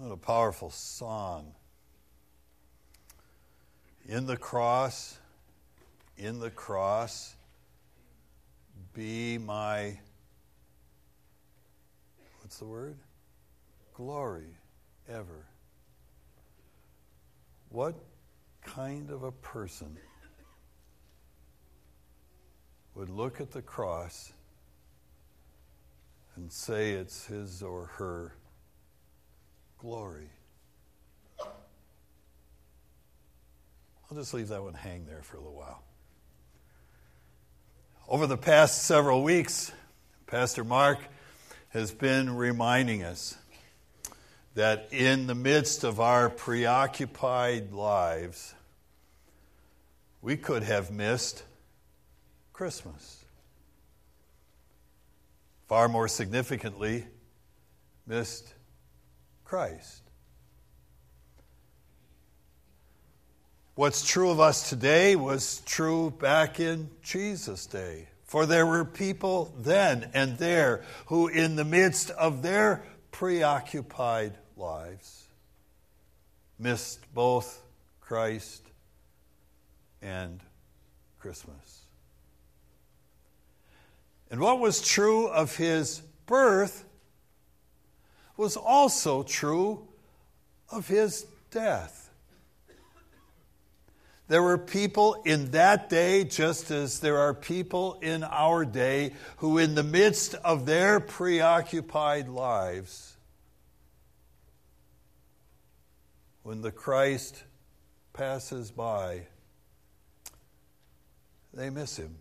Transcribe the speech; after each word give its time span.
What 0.00 0.12
a 0.12 0.16
powerful 0.16 0.70
song. 0.70 1.52
In 4.06 4.24
the 4.24 4.38
cross, 4.38 5.18
in 6.16 6.38
the 6.38 6.48
cross, 6.48 7.36
be 8.94 9.36
my, 9.36 9.98
what's 12.40 12.56
the 12.56 12.64
word? 12.64 12.96
Glory 13.92 14.56
ever. 15.06 15.44
What 17.68 17.94
kind 18.62 19.10
of 19.10 19.22
a 19.22 19.32
person 19.32 19.98
would 22.94 23.10
look 23.10 23.38
at 23.38 23.50
the 23.50 23.60
cross 23.60 24.32
and 26.36 26.50
say 26.50 26.92
it's 26.92 27.26
his 27.26 27.62
or 27.62 27.84
her 27.98 28.32
glory. 29.80 30.28
I'll 31.40 31.46
just 34.16 34.34
leave 34.34 34.48
that 34.48 34.62
one 34.62 34.74
hang 34.74 35.06
there 35.06 35.22
for 35.22 35.36
a 35.36 35.40
little 35.40 35.56
while. 35.56 35.82
Over 38.08 38.26
the 38.26 38.36
past 38.36 38.82
several 38.82 39.22
weeks, 39.22 39.72
Pastor 40.26 40.64
Mark 40.64 40.98
has 41.70 41.92
been 41.92 42.36
reminding 42.36 43.04
us 43.04 43.38
that 44.54 44.88
in 44.90 45.26
the 45.26 45.34
midst 45.34 45.84
of 45.84 45.98
our 45.98 46.28
preoccupied 46.28 47.72
lives, 47.72 48.54
we 50.20 50.36
could 50.36 50.64
have 50.64 50.90
missed 50.90 51.42
Christmas. 52.52 53.24
Far 55.68 55.88
more 55.88 56.08
significantly, 56.08 57.06
missed 58.06 58.52
Christ. 59.50 60.02
What's 63.74 64.06
true 64.06 64.30
of 64.30 64.38
us 64.38 64.68
today 64.70 65.16
was 65.16 65.60
true 65.66 66.12
back 66.20 66.60
in 66.60 66.88
Jesus' 67.02 67.66
day. 67.66 68.06
For 68.22 68.46
there 68.46 68.64
were 68.64 68.84
people 68.84 69.52
then 69.58 70.08
and 70.14 70.38
there 70.38 70.84
who, 71.06 71.26
in 71.26 71.56
the 71.56 71.64
midst 71.64 72.10
of 72.10 72.42
their 72.42 72.84
preoccupied 73.10 74.34
lives, 74.56 75.26
missed 76.56 77.12
both 77.12 77.60
Christ 78.00 78.62
and 80.00 80.38
Christmas. 81.18 81.86
And 84.30 84.38
what 84.38 84.60
was 84.60 84.80
true 84.80 85.26
of 85.26 85.56
his 85.56 86.02
birth 86.26 86.84
was 88.40 88.56
also 88.56 89.22
true 89.22 89.86
of 90.70 90.88
his 90.88 91.26
death. 91.50 92.10
There 94.28 94.42
were 94.42 94.56
people 94.56 95.20
in 95.26 95.50
that 95.50 95.90
day, 95.90 96.24
just 96.24 96.70
as 96.70 97.00
there 97.00 97.18
are 97.18 97.34
people 97.34 97.98
in 98.00 98.24
our 98.24 98.64
day, 98.64 99.12
who, 99.38 99.58
in 99.58 99.74
the 99.74 99.82
midst 99.82 100.36
of 100.36 100.64
their 100.64 101.00
preoccupied 101.00 102.28
lives, 102.28 103.14
when 106.42 106.62
the 106.62 106.72
Christ 106.72 107.44
passes 108.14 108.70
by, 108.70 109.26
they 111.52 111.68
miss 111.68 111.98
him. 111.98 112.16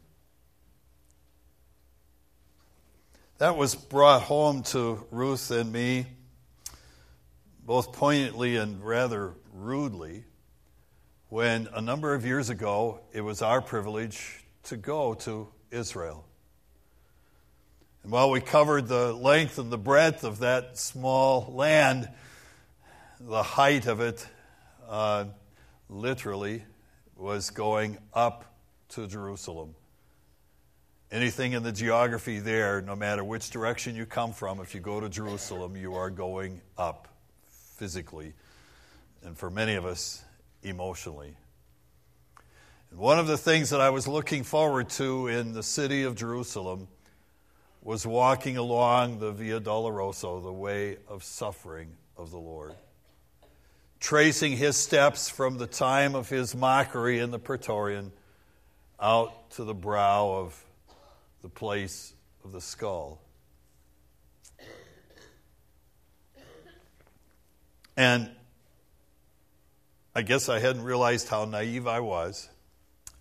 That 3.40 3.56
was 3.56 3.74
brought 3.74 4.24
home 4.24 4.64
to 4.64 5.06
Ruth 5.12 5.50
and 5.50 5.72
me, 5.72 6.08
both 7.66 7.94
poignantly 7.94 8.58
and 8.58 8.84
rather 8.84 9.34
rudely, 9.54 10.26
when 11.30 11.70
a 11.74 11.80
number 11.80 12.14
of 12.14 12.26
years 12.26 12.50
ago 12.50 13.00
it 13.14 13.22
was 13.22 13.42
our 13.42 13.62
privilege 13.62 14.44
to 14.64 14.76
go 14.76 15.14
to 15.14 15.48
Israel. 15.72 16.26
And 18.04 18.12
while 18.12 18.30
we 18.30 18.42
covered 18.42 18.90
the 18.90 19.14
length 19.14 19.58
and 19.58 19.72
the 19.72 19.78
breadth 19.78 20.26
of 20.26 20.40
that 20.40 20.78
small 20.78 21.54
land, 21.56 22.10
the 23.22 23.42
height 23.42 23.88
of 23.88 24.02
it 24.02 24.28
uh, 24.90 25.28
literally 25.88 26.66
was 27.16 27.52
going 27.52 28.00
up 28.14 28.54
to 28.90 29.08
Jerusalem. 29.08 29.76
Anything 31.12 31.54
in 31.54 31.64
the 31.64 31.72
geography 31.72 32.38
there, 32.38 32.82
no 32.82 32.96
matter 32.96 33.24
which 33.24 33.50
direction 33.50 33.96
you 33.96 34.06
come 34.06 34.32
from, 34.32 34.60
if 34.60 34.76
you 34.76 34.80
go 34.80 35.00
to 35.00 35.10
Jerusalem, 35.10 35.76
you 35.76 35.96
are 35.96 36.12
going 36.12 36.62
up 36.78 37.08
physically, 37.78 38.34
and 39.24 39.36
for 39.36 39.50
many 39.50 39.74
of 39.74 39.86
us, 39.86 40.24
emotionally. 40.62 41.36
And 42.92 43.00
one 43.00 43.18
of 43.18 43.26
the 43.26 43.38
things 43.38 43.72
that 43.72 43.82
I 43.82 43.90
was 43.90 44.08
looking 44.08 44.44
forward 44.44 44.90
to 44.92 45.28
in 45.28 45.54
the 45.54 45.64
city 45.64 46.04
of 46.04 46.16
Jerusalem 46.16 46.88
was 47.82 48.06
walking 48.06 48.58
along 48.58 49.20
the 49.20 49.32
Via 49.32 49.60
Dolorosa, 49.60 50.44
the 50.44 50.54
way 50.54 50.98
of 51.08 51.24
suffering 51.24 51.90
of 52.18 52.30
the 52.30 52.38
Lord. 52.38 52.76
Tracing 54.00 54.58
his 54.58 54.78
steps 54.78 55.28
from 55.28 55.58
the 55.58 55.68
time 55.68 56.14
of 56.14 56.30
his 56.30 56.56
mockery 56.56 57.18
in 57.18 57.32
the 57.32 57.40
Praetorian 57.40 58.12
out 59.00 59.50
to 59.52 59.64
the 59.64 59.74
brow 59.74 60.30
of 60.30 60.66
the 61.42 61.50
place 61.50 62.14
of 62.44 62.52
the 62.52 62.62
skull. 62.62 63.22
And 67.96 68.30
I 70.16 70.22
guess 70.22 70.48
I 70.50 70.60
hadn't 70.60 70.84
realized 70.84 71.28
how 71.28 71.46
naive 71.46 71.86
I 71.86 72.00
was. 72.00 72.50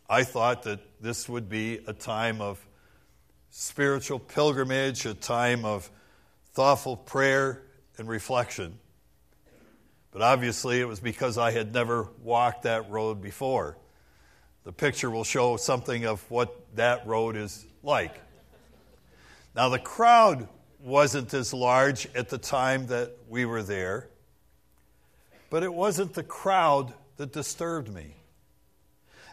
I 0.09 0.25
thought 0.25 0.62
that 0.62 0.81
this 1.01 1.29
would 1.29 1.49
be 1.49 1.81
a 1.87 1.93
time 1.93 2.41
of 2.41 2.65
spiritual 3.51 4.19
pilgrimage, 4.19 5.05
a 5.05 5.15
time 5.15 5.65
of 5.65 5.91
thoughtful 6.53 6.97
prayer 6.97 7.62
and 7.99 8.09
reflection. 8.09 8.79
But 10.12 10.23
obviously, 10.23 10.81
it 10.81 10.87
was 10.87 11.00
because 11.00 11.39
I 11.39 11.50
had 11.50 11.73
never 11.75 12.09
walked 12.23 12.62
that 12.62 12.89
road 12.91 13.21
before. 13.21 13.77
The 14.65 14.73
picture 14.73 15.11
will 15.11 15.25
show 15.25 15.56
something 15.56 16.05
of 16.05 16.29
what 16.31 16.75
that 16.77 17.06
road 17.06 17.37
is 17.37 17.67
like. 17.88 18.21
Now, 19.56 19.71
the 19.71 19.78
crowd 19.78 20.47
wasn't 20.78 21.32
as 21.32 21.54
large 21.54 22.06
at 22.15 22.28
the 22.28 22.37
time 22.37 22.88
that 22.88 23.12
we 23.31 23.47
were 23.47 23.62
there, 23.62 24.09
but 25.49 25.62
it 25.62 25.72
wasn't 25.72 26.12
the 26.12 26.22
crowd 26.22 26.93
that 27.16 27.32
disturbed 27.32 27.93
me. 27.93 28.15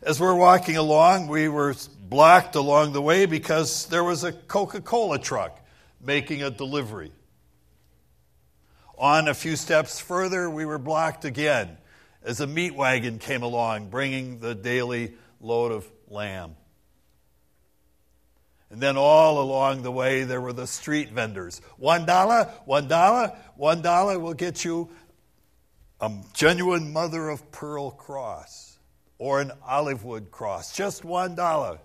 As 0.01 0.21
we're 0.21 0.35
walking 0.35 0.77
along, 0.77 1.27
we 1.27 1.49
were 1.49 1.75
blocked 1.99 2.55
along 2.55 2.93
the 2.93 3.01
way 3.01 3.25
because 3.25 3.88
there 3.88 4.05
was 4.05 4.23
a 4.23 4.31
Coca 4.31 4.79
Cola 4.79 5.19
truck 5.19 5.59
making 5.99 6.41
a 6.41 6.49
delivery. 6.49 7.11
On 8.97 9.27
a 9.27 9.33
few 9.33 9.57
steps 9.57 9.99
further, 9.99 10.49
we 10.49 10.66
were 10.66 10.77
blocked 10.77 11.25
again 11.25 11.77
as 12.23 12.39
a 12.39 12.47
meat 12.47 12.73
wagon 12.73 13.19
came 13.19 13.43
along 13.43 13.89
bringing 13.89 14.39
the 14.39 14.55
daily 14.55 15.13
load 15.41 15.73
of 15.73 15.85
lamb. 16.07 16.55
And 18.75 18.84
then 18.84 18.97
all 18.97 19.41
along 19.41 19.84
the 19.84 19.91
way, 19.91 20.25
there 20.25 20.41
were 20.41 20.52
the 20.52 20.68
street 20.68 21.09
vendors. 21.09 21.62
One 21.78 22.06
dollar, 22.06 22.52
one 22.66 22.90
dollar, 22.90 23.31
one 23.56 23.81
dollar 23.81 24.19
will 24.19 24.34
get 24.34 24.66
you 24.66 24.90
a 26.02 26.12
genuine 26.34 26.91
mother 26.91 27.30
of 27.30 27.53
pearl 27.53 27.90
cross 27.91 28.78
or 29.18 29.40
an 29.40 29.53
olive 29.66 30.03
wood 30.03 30.30
cross. 30.30 30.75
Just 30.75 31.06
one 31.06 31.35
dollar. 31.35 31.80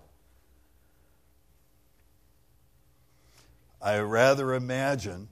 I 3.81 3.99
rather 3.99 4.53
imagine, 4.53 5.29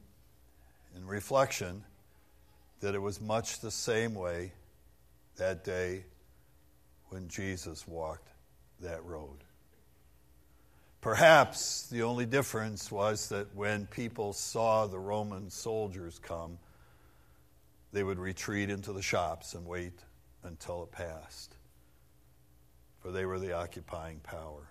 in 0.95 1.05
reflection, 1.05 1.83
that 2.79 2.95
it 2.95 3.01
was 3.01 3.19
much 3.19 3.59
the 3.59 3.69
same 3.69 4.15
way 4.15 4.53
that 5.35 5.65
day 5.65 6.05
when 7.09 7.27
Jesus 7.27 7.85
walked 7.85 8.29
that 8.79 9.03
road. 9.03 9.43
Perhaps 11.01 11.87
the 11.87 12.03
only 12.03 12.25
difference 12.25 12.91
was 12.91 13.29
that 13.29 13.55
when 13.55 13.85
people 13.87 14.33
saw 14.33 14.85
the 14.85 14.99
Roman 14.99 15.49
soldiers 15.49 16.19
come, 16.19 16.57
they 17.93 18.03
would 18.03 18.19
retreat 18.19 18.69
into 18.69 18.91
the 18.91 19.01
shops 19.01 19.53
and 19.53 19.65
wait 19.65 19.93
until 20.43 20.83
it 20.83 20.91
passed, 20.91 21.55
for 22.99 23.11
they 23.11 23.25
were 23.25 23.39
the 23.39 23.53
occupying 23.53 24.19
power. 24.19 24.69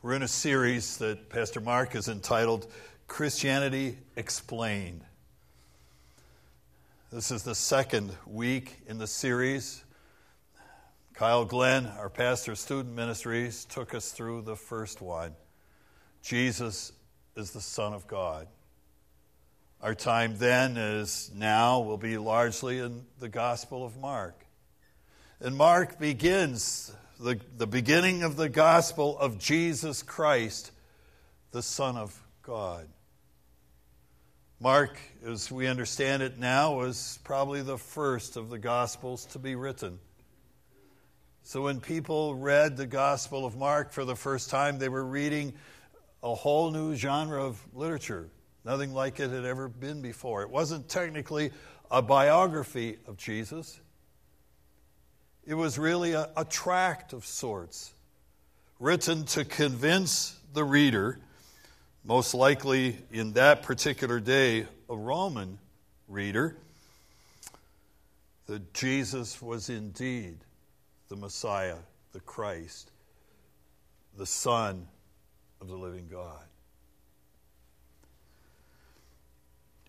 We're 0.00 0.14
in 0.14 0.22
a 0.22 0.28
series 0.28 0.98
that 0.98 1.30
Pastor 1.30 1.60
Mark 1.60 1.92
has 1.92 2.08
entitled 2.08 2.70
Christianity 3.06 3.98
Explained. 4.16 5.02
This 7.14 7.30
is 7.30 7.44
the 7.44 7.54
second 7.54 8.10
week 8.26 8.76
in 8.88 8.98
the 8.98 9.06
series. 9.06 9.84
Kyle 11.12 11.44
Glenn, 11.44 11.86
our 11.86 12.10
pastor 12.10 12.50
of 12.50 12.58
student 12.58 12.92
ministries, 12.92 13.66
took 13.66 13.94
us 13.94 14.10
through 14.10 14.42
the 14.42 14.56
first 14.56 15.00
one. 15.00 15.36
Jesus 16.22 16.90
is 17.36 17.52
the 17.52 17.60
Son 17.60 17.94
of 17.94 18.08
God. 18.08 18.48
Our 19.80 19.94
time 19.94 20.38
then, 20.38 20.76
as 20.76 21.30
now, 21.32 21.82
will 21.82 21.98
be 21.98 22.18
largely 22.18 22.80
in 22.80 23.06
the 23.20 23.28
Gospel 23.28 23.84
of 23.84 23.96
Mark. 23.96 24.44
And 25.38 25.54
Mark 25.54 26.00
begins 26.00 26.92
the, 27.20 27.38
the 27.56 27.68
beginning 27.68 28.24
of 28.24 28.34
the 28.34 28.48
Gospel 28.48 29.16
of 29.18 29.38
Jesus 29.38 30.02
Christ, 30.02 30.72
the 31.52 31.62
Son 31.62 31.96
of 31.96 32.20
God. 32.42 32.88
Mark, 34.64 34.98
as 35.26 35.52
we 35.52 35.66
understand 35.66 36.22
it 36.22 36.38
now, 36.38 36.76
was 36.76 37.18
probably 37.22 37.60
the 37.60 37.76
first 37.76 38.38
of 38.38 38.48
the 38.48 38.56
Gospels 38.56 39.26
to 39.26 39.38
be 39.38 39.56
written. 39.56 39.98
So 41.42 41.60
when 41.60 41.80
people 41.80 42.34
read 42.34 42.78
the 42.78 42.86
Gospel 42.86 43.44
of 43.44 43.58
Mark 43.58 43.92
for 43.92 44.06
the 44.06 44.16
first 44.16 44.48
time, 44.48 44.78
they 44.78 44.88
were 44.88 45.04
reading 45.04 45.52
a 46.22 46.34
whole 46.34 46.70
new 46.70 46.94
genre 46.94 47.44
of 47.44 47.62
literature. 47.74 48.30
Nothing 48.64 48.94
like 48.94 49.20
it 49.20 49.28
had 49.28 49.44
ever 49.44 49.68
been 49.68 50.00
before. 50.00 50.40
It 50.40 50.48
wasn't 50.48 50.88
technically 50.88 51.50
a 51.90 52.00
biography 52.00 52.96
of 53.06 53.18
Jesus, 53.18 53.78
it 55.44 55.52
was 55.52 55.78
really 55.78 56.12
a, 56.12 56.30
a 56.38 56.44
tract 56.46 57.12
of 57.12 57.26
sorts, 57.26 57.92
written 58.80 59.26
to 59.26 59.44
convince 59.44 60.38
the 60.54 60.64
reader, 60.64 61.20
most 62.04 62.34
likely 62.34 62.98
in 63.10 63.32
that 63.32 63.62
particular 63.62 64.20
day, 64.20 64.66
a 64.90 64.96
Roman 64.96 65.58
reader, 66.06 66.56
that 68.46 68.74
Jesus 68.74 69.40
was 69.40 69.70
indeed 69.70 70.36
the 71.08 71.16
Messiah, 71.16 71.78
the 72.12 72.20
Christ, 72.20 72.90
the 74.18 74.26
Son 74.26 74.86
of 75.62 75.68
the 75.68 75.76
living 75.76 76.08
God. 76.10 76.44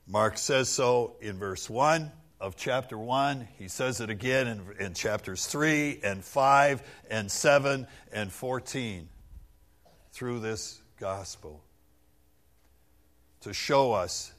Mark 0.07 0.37
says 0.37 0.69
so 0.69 1.17
in 1.19 1.37
verse 1.37 1.69
1 1.69 2.11
of 2.39 2.55
chapter 2.55 2.97
1. 2.97 3.47
He 3.57 3.67
says 3.67 3.99
it 3.99 4.09
again 4.09 4.47
in, 4.47 4.85
in, 4.85 4.93
chapters 4.93 5.47
3 5.47 5.99
and 6.03 6.23
5 6.23 6.83
and 7.09 7.29
7 7.29 7.87
and 8.13 8.31
14 8.31 9.09
through 10.13 10.39
this 10.39 10.79
gospel 10.97 11.61
to 13.45 13.53
show 13.53 13.93
us 13.93 14.33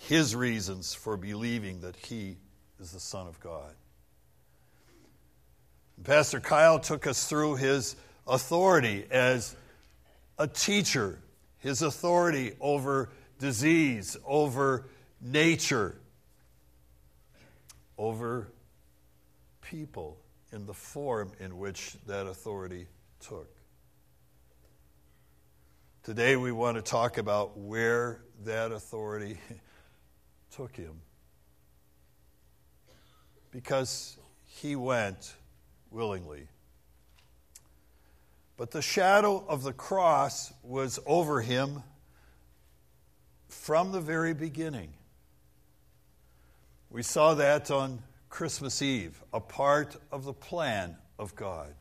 his 0.00 0.36
reasons 0.36 0.92
for 0.92 1.16
believing 1.16 1.80
that 1.80 1.96
he 1.96 2.36
is 2.78 2.92
the 2.92 3.00
Son 3.00 3.26
of 3.26 3.40
God. 3.40 3.72
Pastor 6.04 6.38
Kyle 6.38 6.78
took 6.78 7.06
us 7.06 7.26
through 7.26 7.56
his 7.56 7.96
authority 8.26 9.06
as 9.10 9.56
a 10.38 10.46
teacher, 10.46 11.18
his 11.56 11.80
authority 11.80 12.52
over 12.60 13.08
disease, 13.38 14.14
over 14.26 14.84
nature, 15.22 15.96
over 17.96 18.48
people 19.62 20.18
in 20.52 20.66
the 20.66 20.74
form 20.74 21.32
in 21.40 21.56
which 21.56 21.96
that 22.06 22.26
authority 22.26 22.88
took. 23.20 23.48
Today 26.08 26.36
we 26.36 26.52
want 26.52 26.76
to 26.76 26.82
talk 26.82 27.18
about 27.18 27.58
where 27.58 28.22
that 28.46 28.72
authority 28.72 29.36
took 30.56 30.74
him. 30.74 31.02
Because 33.50 34.16
he 34.46 34.74
went 34.74 35.34
willingly. 35.90 36.48
But 38.56 38.70
the 38.70 38.80
shadow 38.80 39.44
of 39.46 39.62
the 39.62 39.74
cross 39.74 40.50
was 40.62 40.98
over 41.04 41.42
him 41.42 41.82
from 43.48 43.92
the 43.92 44.00
very 44.00 44.32
beginning. 44.32 44.94
We 46.88 47.02
saw 47.02 47.34
that 47.34 47.70
on 47.70 48.02
Christmas 48.30 48.80
Eve, 48.80 49.22
a 49.34 49.40
part 49.40 49.94
of 50.10 50.24
the 50.24 50.32
plan 50.32 50.96
of 51.18 51.34
God. 51.34 51.74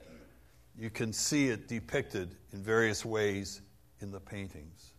You 0.77 0.89
can 0.89 1.13
see 1.13 1.47
it 1.47 1.69
depicted 1.69 2.35
in 2.51 2.61
various 2.61 3.05
ways 3.05 3.61
in 4.01 4.11
the 4.11 4.19
paintings. 4.19 4.93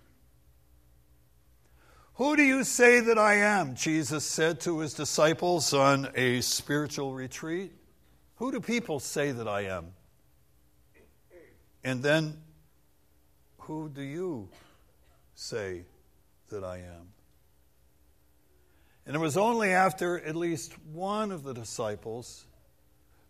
Who 2.14 2.34
do 2.34 2.42
you 2.42 2.64
say 2.64 2.98
that 3.00 3.16
I 3.16 3.34
am? 3.34 3.76
Jesus 3.76 4.24
said 4.24 4.60
to 4.62 4.80
his 4.80 4.92
disciples 4.94 5.72
on 5.72 6.08
a 6.16 6.40
spiritual 6.40 7.14
retreat. 7.14 7.72
Who 8.36 8.50
do 8.50 8.60
people 8.60 8.98
say 8.98 9.30
that 9.30 9.46
I 9.46 9.62
am? 9.66 9.92
And 11.84 12.02
then, 12.02 12.38
who 13.58 13.88
do 13.88 14.02
you 14.02 14.48
say 15.34 15.84
that 16.50 16.64
I 16.64 16.78
am? 16.78 17.12
And 19.06 19.14
it 19.14 19.20
was 19.20 19.36
only 19.36 19.70
after 19.70 20.18
at 20.18 20.34
least 20.36 20.74
one 20.92 21.30
of 21.30 21.44
the 21.44 21.54
disciples 21.54 22.46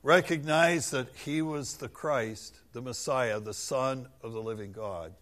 recognized 0.03 0.93
that 0.93 1.09
he 1.25 1.43
was 1.43 1.77
the 1.77 1.89
Christ, 1.89 2.59
the 2.73 2.81
Messiah, 2.81 3.39
the 3.39 3.55
Son 3.55 4.09
of 4.23 4.33
the 4.33 4.41
living 4.41 4.73
God, 4.73 5.13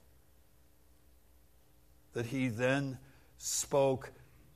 that 2.16 2.24
he 2.24 2.48
then 2.48 2.96
spoke 3.36 4.10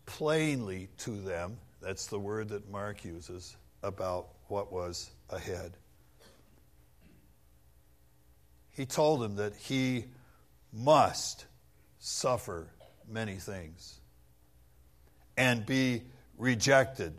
plainly 0.07 0.89
to 0.97 1.21
them. 1.21 1.59
That's 1.83 2.07
the 2.07 2.19
word 2.19 2.49
that 2.49 2.71
Mark 2.71 3.05
uses 3.05 3.55
about 3.83 4.29
what 4.49 4.73
was 4.73 5.11
ahead. 5.29 5.77
He 8.71 8.87
told 8.87 9.21
them 9.21 9.37
that 9.37 9.55
he 9.57 10.07
must 10.73 11.45
suffer 11.99 12.71
many 13.07 13.35
things 13.35 14.01
and 15.37 15.67
be 15.67 16.05
rejected, 16.39 17.13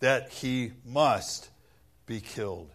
that 0.00 0.28
he 0.28 0.72
must 0.84 1.48
be 2.04 2.20
killed 2.20 2.70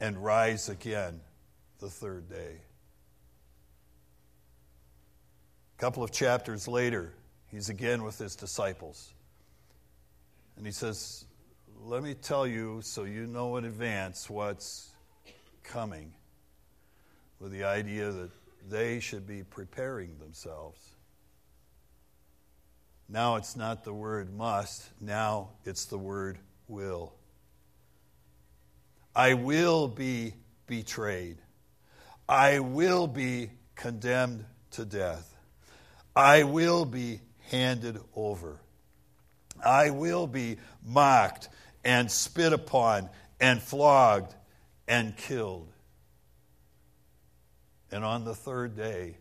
and 0.00 0.24
rise 0.24 0.70
again 0.70 1.20
the 1.80 1.90
third 1.90 2.30
day. 2.30 2.62
A 5.80 5.82
couple 5.82 6.02
of 6.02 6.10
chapters 6.10 6.68
later, 6.68 7.14
he's 7.48 7.70
again 7.70 8.02
with 8.02 8.18
his 8.18 8.36
disciples. 8.36 9.14
And 10.58 10.66
he 10.66 10.72
says, 10.72 11.24
Let 11.82 12.02
me 12.02 12.12
tell 12.12 12.46
you 12.46 12.82
so 12.82 13.04
you 13.04 13.26
know 13.26 13.56
in 13.56 13.64
advance 13.64 14.28
what's 14.28 14.90
coming, 15.64 16.12
with 17.38 17.52
the 17.52 17.64
idea 17.64 18.10
that 18.10 18.28
they 18.68 19.00
should 19.00 19.26
be 19.26 19.42
preparing 19.42 20.18
themselves. 20.18 20.86
Now 23.08 23.36
it's 23.36 23.56
not 23.56 23.82
the 23.82 23.94
word 23.94 24.36
must, 24.36 24.86
now 25.00 25.48
it's 25.64 25.86
the 25.86 25.96
word 25.96 26.38
will. 26.68 27.14
I 29.16 29.32
will 29.32 29.88
be 29.88 30.34
betrayed. 30.66 31.38
I 32.28 32.58
will 32.58 33.06
be 33.06 33.48
condemned 33.76 34.44
to 34.72 34.84
death. 34.84 35.29
I 36.14 36.42
will 36.44 36.84
be 36.84 37.20
handed 37.50 38.00
over. 38.14 38.60
I 39.64 39.90
will 39.90 40.26
be 40.26 40.58
mocked 40.84 41.48
and 41.84 42.10
spit 42.10 42.52
upon 42.52 43.08
and 43.40 43.62
flogged 43.62 44.34
and 44.88 45.16
killed. 45.16 45.72
And 47.92 48.04
on 48.04 48.24
the 48.24 48.34
third 48.34 48.76
day, 48.76 49.16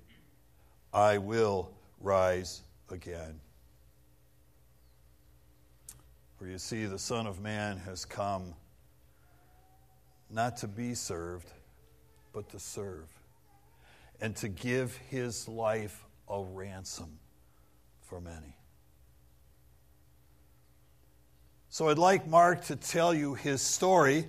I 0.93 1.17
will 1.17 1.71
rise 1.99 2.61
again. 2.89 3.39
For 6.37 6.47
you 6.47 6.57
see, 6.57 6.85
the 6.85 6.99
Son 6.99 7.27
of 7.27 7.41
Man 7.41 7.77
has 7.79 8.05
come 8.05 8.53
not 10.29 10.57
to 10.57 10.67
be 10.67 10.93
served, 10.93 11.51
but 12.31 12.49
to 12.49 12.59
serve, 12.59 13.07
and 14.21 14.35
to 14.37 14.47
give 14.47 14.95
his 15.09 15.47
life 15.47 16.05
a 16.29 16.41
ransom 16.41 17.19
for 18.01 18.21
many. 18.21 18.55
So 21.69 21.89
I'd 21.89 21.97
like 21.97 22.27
Mark 22.27 22.65
to 22.65 22.75
tell 22.75 23.13
you 23.13 23.35
his 23.35 23.61
story. 23.61 24.25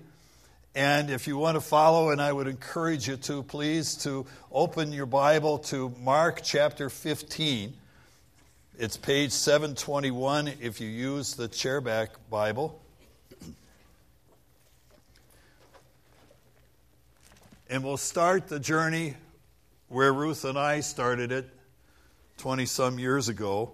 And 0.74 1.10
if 1.10 1.26
you 1.26 1.36
want 1.36 1.56
to 1.56 1.60
follow, 1.60 2.10
and 2.10 2.20
I 2.20 2.32
would 2.32 2.46
encourage 2.46 3.08
you 3.08 3.16
to, 3.16 3.42
please, 3.42 3.96
to 4.04 4.26
open 4.52 4.92
your 4.92 5.06
Bible 5.06 5.58
to 5.58 5.92
Mark 6.00 6.42
chapter 6.44 6.88
15. 6.88 7.72
It's 8.78 8.96
page 8.96 9.32
721 9.32 10.48
if 10.60 10.80
you 10.80 10.88
use 10.88 11.34
the 11.34 11.48
chairback 11.48 12.08
Bible. 12.30 12.80
And 17.68 17.82
we'll 17.82 17.96
start 17.96 18.48
the 18.48 18.60
journey 18.60 19.14
where 19.88 20.12
Ruth 20.12 20.44
and 20.44 20.58
I 20.58 20.80
started 20.80 21.32
it 21.32 21.48
20 22.40 22.64
some 22.64 22.98
years 22.98 23.28
ago. 23.28 23.70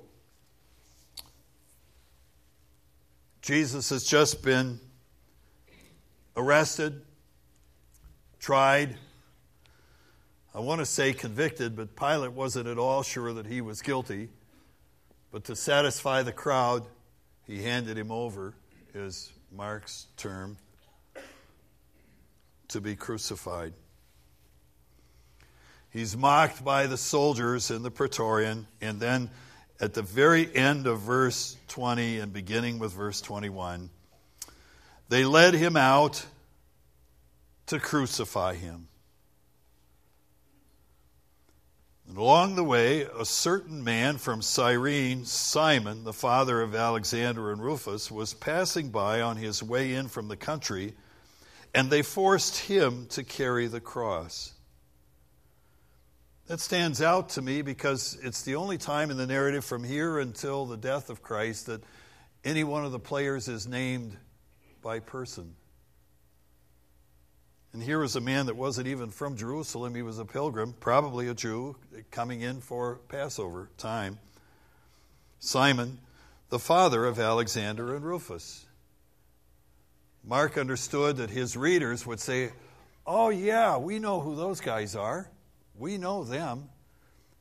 Jesus 3.40 3.90
has 3.90 4.02
just 4.02 4.42
been 4.42 4.80
arrested, 6.36 7.00
tried, 8.40 8.96
I 10.52 10.58
want 10.58 10.80
to 10.80 10.84
say 10.84 11.12
convicted, 11.12 11.76
but 11.76 11.94
Pilate 11.94 12.32
wasn't 12.32 12.66
at 12.66 12.76
all 12.76 13.04
sure 13.04 13.32
that 13.34 13.46
he 13.46 13.60
was 13.60 13.82
guilty. 13.82 14.30
But 15.30 15.44
to 15.44 15.54
satisfy 15.54 16.24
the 16.24 16.32
crowd, 16.32 16.88
he 17.46 17.62
handed 17.62 17.96
him 17.96 18.10
over, 18.10 18.52
is 18.94 19.32
Mark's 19.52 20.08
term, 20.16 20.56
to 22.66 22.80
be 22.80 22.96
crucified. 22.96 23.74
He's 25.96 26.14
mocked 26.14 26.62
by 26.62 26.88
the 26.88 26.98
soldiers 26.98 27.70
in 27.70 27.82
the 27.82 27.90
praetorian, 27.90 28.66
and 28.82 29.00
then 29.00 29.30
at 29.80 29.94
the 29.94 30.02
very 30.02 30.54
end 30.54 30.86
of 30.86 31.00
verse 31.00 31.56
20 31.68 32.18
and 32.18 32.34
beginning 32.34 32.78
with 32.78 32.92
verse 32.92 33.22
21, 33.22 33.88
they 35.08 35.24
led 35.24 35.54
him 35.54 35.74
out 35.74 36.26
to 37.68 37.80
crucify 37.80 38.56
him. 38.56 38.88
And 42.06 42.18
along 42.18 42.56
the 42.56 42.64
way, 42.64 43.04
a 43.18 43.24
certain 43.24 43.82
man 43.82 44.18
from 44.18 44.42
Cyrene, 44.42 45.24
Simon, 45.24 46.04
the 46.04 46.12
father 46.12 46.60
of 46.60 46.74
Alexander 46.74 47.50
and 47.52 47.62
Rufus, 47.64 48.10
was 48.10 48.34
passing 48.34 48.90
by 48.90 49.22
on 49.22 49.38
his 49.38 49.62
way 49.62 49.94
in 49.94 50.08
from 50.08 50.28
the 50.28 50.36
country, 50.36 50.92
and 51.74 51.88
they 51.88 52.02
forced 52.02 52.58
him 52.58 53.06
to 53.06 53.24
carry 53.24 53.66
the 53.66 53.80
cross. 53.80 54.52
That 56.46 56.60
stands 56.60 57.02
out 57.02 57.30
to 57.30 57.42
me 57.42 57.62
because 57.62 58.16
it's 58.22 58.42
the 58.42 58.54
only 58.54 58.78
time 58.78 59.10
in 59.10 59.16
the 59.16 59.26
narrative 59.26 59.64
from 59.64 59.82
here 59.82 60.20
until 60.20 60.64
the 60.64 60.76
death 60.76 61.10
of 61.10 61.20
Christ 61.20 61.66
that 61.66 61.82
any 62.44 62.62
one 62.62 62.84
of 62.84 62.92
the 62.92 63.00
players 63.00 63.48
is 63.48 63.66
named 63.66 64.16
by 64.80 65.00
person. 65.00 65.56
And 67.72 67.82
here 67.82 67.98
was 67.98 68.14
a 68.14 68.20
man 68.20 68.46
that 68.46 68.54
wasn't 68.54 68.86
even 68.86 69.10
from 69.10 69.36
Jerusalem. 69.36 69.96
He 69.96 70.02
was 70.02 70.20
a 70.20 70.24
pilgrim, 70.24 70.72
probably 70.78 71.26
a 71.26 71.34
Jew, 71.34 71.76
coming 72.12 72.42
in 72.42 72.60
for 72.60 73.00
Passover 73.08 73.68
time. 73.76 74.20
Simon, 75.40 75.98
the 76.48 76.60
father 76.60 77.04
of 77.06 77.18
Alexander 77.18 77.92
and 77.94 78.04
Rufus. 78.04 78.64
Mark 80.24 80.56
understood 80.56 81.16
that 81.16 81.30
his 81.30 81.56
readers 81.56 82.06
would 82.06 82.20
say, 82.20 82.52
Oh, 83.04 83.30
yeah, 83.30 83.76
we 83.76 83.98
know 83.98 84.20
who 84.20 84.36
those 84.36 84.60
guys 84.60 84.94
are. 84.94 85.28
We 85.78 85.98
know 85.98 86.24
them. 86.24 86.68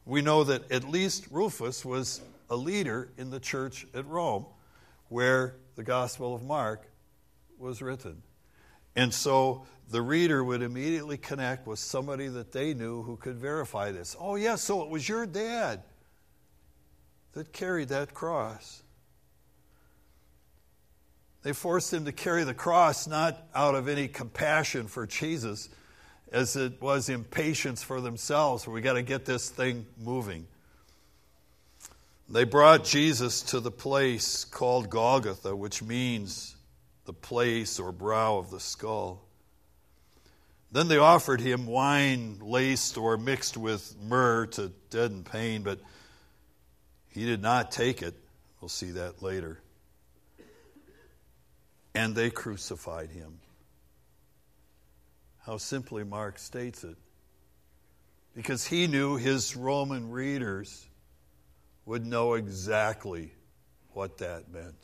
We 0.05 0.21
know 0.21 0.43
that 0.43 0.71
at 0.71 0.83
least 0.83 1.27
Rufus 1.31 1.83
was 1.83 2.21
a 2.49 2.55
leader 2.55 3.09
in 3.17 3.29
the 3.29 3.39
church 3.39 3.87
at 3.93 4.05
Rome, 4.05 4.45
where 5.09 5.55
the 5.75 5.83
Gospel 5.83 6.35
of 6.35 6.43
Mark 6.43 6.85
was 7.57 7.81
written. 7.81 8.21
And 8.95 9.13
so 9.13 9.65
the 9.89 10.01
reader 10.01 10.43
would 10.43 10.61
immediately 10.61 11.17
connect 11.17 11.67
with 11.67 11.79
somebody 11.79 12.27
that 12.27 12.51
they 12.51 12.73
knew 12.73 13.03
who 13.03 13.17
could 13.17 13.37
verify 13.37 13.91
this. 13.91 14.15
Oh, 14.19 14.35
yes, 14.35 14.43
yeah, 14.43 14.55
so 14.55 14.83
it 14.83 14.89
was 14.89 15.07
your 15.07 15.25
dad 15.25 15.83
that 17.33 17.51
carried 17.51 17.89
that 17.89 18.13
cross. 18.13 18.83
They 21.43 21.53
forced 21.53 21.93
him 21.93 22.05
to 22.05 22.11
carry 22.11 22.43
the 22.43 22.55
cross 22.55 23.05
not 23.05 23.47
out 23.53 23.75
of 23.75 23.87
any 23.87 24.07
compassion 24.07 24.87
for 24.87 25.05
Jesus, 25.05 25.69
as 26.35 26.57
it 26.57 26.81
was 26.81 27.07
impatience 27.07 27.81
for 27.81 28.01
themselves, 28.01 28.67
we 28.67 28.81
got 28.81 28.93
to 28.93 29.01
get 29.01 29.23
this 29.23 29.49
thing 29.49 29.85
moving. 29.97 30.45
They 32.27 32.43
brought 32.43 32.83
Jesus 32.83 33.41
to 33.43 33.61
the 33.61 33.71
place 33.71 34.43
called 34.43 34.89
Golgotha, 34.89 35.55
which 35.55 35.81
means 35.81 36.57
the 37.05 37.13
place 37.13 37.79
or 37.79 37.93
brow 37.93 38.37
of 38.37 38.51
the 38.51 38.59
skull. 38.59 39.21
Then 40.73 40.89
they 40.89 40.97
offered 40.97 41.39
him 41.39 41.67
wine 41.67 42.39
laced 42.41 42.97
or 42.97 43.15
mixed 43.15 43.55
with 43.55 43.95
myrrh 44.03 44.47
to 44.47 44.73
deaden 44.89 45.23
pain, 45.23 45.63
but 45.63 45.79
he 47.11 47.23
did 47.23 47.41
not 47.41 47.71
take 47.71 48.01
it. 48.01 48.13
We'll 48.59 48.67
see 48.67 48.91
that 48.91 49.23
later. 49.23 49.61
And 51.93 52.13
they 52.13 52.29
crucified 52.29 53.11
him. 53.11 53.39
How 55.45 55.57
simply 55.57 56.03
Mark 56.03 56.39
states 56.39 56.83
it. 56.83 56.97
Because 58.35 58.65
he 58.65 58.87
knew 58.87 59.15
his 59.15 59.55
Roman 59.55 60.09
readers 60.09 60.87
would 61.85 62.05
know 62.05 62.33
exactly 62.33 63.31
what 63.93 64.17
that 64.17 64.51
meant. 64.51 64.75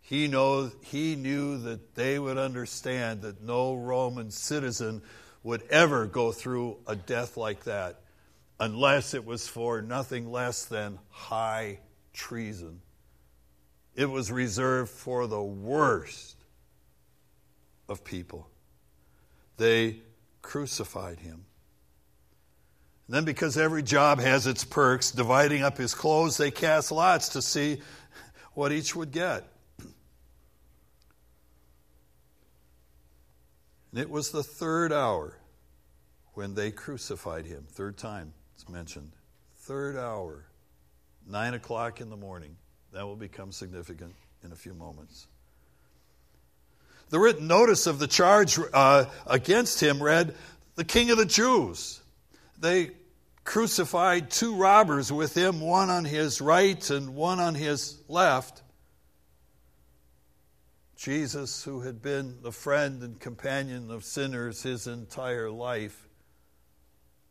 He, 0.00 0.26
knows, 0.26 0.74
he 0.82 1.16
knew 1.16 1.58
that 1.58 1.94
they 1.94 2.18
would 2.18 2.38
understand 2.38 3.22
that 3.22 3.42
no 3.42 3.74
Roman 3.74 4.30
citizen 4.30 5.02
would 5.42 5.62
ever 5.70 6.06
go 6.06 6.32
through 6.32 6.78
a 6.86 6.96
death 6.96 7.36
like 7.36 7.64
that 7.64 8.00
unless 8.58 9.14
it 9.14 9.24
was 9.24 9.46
for 9.46 9.82
nothing 9.82 10.30
less 10.30 10.64
than 10.64 10.98
high 11.10 11.78
treason. 12.12 12.80
It 13.94 14.06
was 14.06 14.32
reserved 14.32 14.90
for 14.90 15.26
the 15.26 15.42
worst 15.42 16.36
of 17.88 18.02
people. 18.02 18.48
They 19.56 20.00
crucified 20.42 21.20
him. 21.20 21.44
And 23.06 23.16
then, 23.16 23.24
because 23.24 23.58
every 23.58 23.82
job 23.82 24.18
has 24.20 24.46
its 24.46 24.64
perks, 24.64 25.10
dividing 25.10 25.62
up 25.62 25.76
his 25.76 25.94
clothes, 25.94 26.36
they 26.36 26.50
cast 26.50 26.90
lots 26.90 27.30
to 27.30 27.42
see 27.42 27.80
what 28.54 28.72
each 28.72 28.96
would 28.96 29.10
get. 29.10 29.44
And 33.90 34.00
it 34.00 34.10
was 34.10 34.30
the 34.30 34.42
third 34.42 34.92
hour 34.92 35.38
when 36.32 36.54
they 36.54 36.70
crucified 36.70 37.46
him. 37.46 37.64
Third 37.70 37.96
time 37.96 38.32
it's 38.54 38.68
mentioned. 38.68 39.12
Third 39.58 39.96
hour, 39.96 40.46
nine 41.28 41.54
o'clock 41.54 42.00
in 42.00 42.10
the 42.10 42.16
morning. 42.16 42.56
That 42.92 43.04
will 43.04 43.16
become 43.16 43.52
significant 43.52 44.14
in 44.42 44.52
a 44.52 44.56
few 44.56 44.74
moments. 44.74 45.26
The 47.14 47.20
written 47.20 47.46
notice 47.46 47.86
of 47.86 48.00
the 48.00 48.08
charge 48.08 48.58
uh, 48.72 49.04
against 49.24 49.80
him 49.80 50.02
read, 50.02 50.34
The 50.74 50.82
King 50.82 51.12
of 51.12 51.16
the 51.16 51.24
Jews. 51.24 52.00
They 52.58 52.90
crucified 53.44 54.32
two 54.32 54.56
robbers 54.56 55.12
with 55.12 55.32
him, 55.36 55.60
one 55.60 55.90
on 55.90 56.04
his 56.04 56.40
right 56.40 56.90
and 56.90 57.14
one 57.14 57.38
on 57.38 57.54
his 57.54 58.00
left. 58.08 58.64
Jesus, 60.96 61.62
who 61.62 61.82
had 61.82 62.02
been 62.02 62.42
the 62.42 62.50
friend 62.50 63.00
and 63.04 63.20
companion 63.20 63.92
of 63.92 64.02
sinners 64.02 64.64
his 64.64 64.88
entire 64.88 65.52
life, 65.52 66.08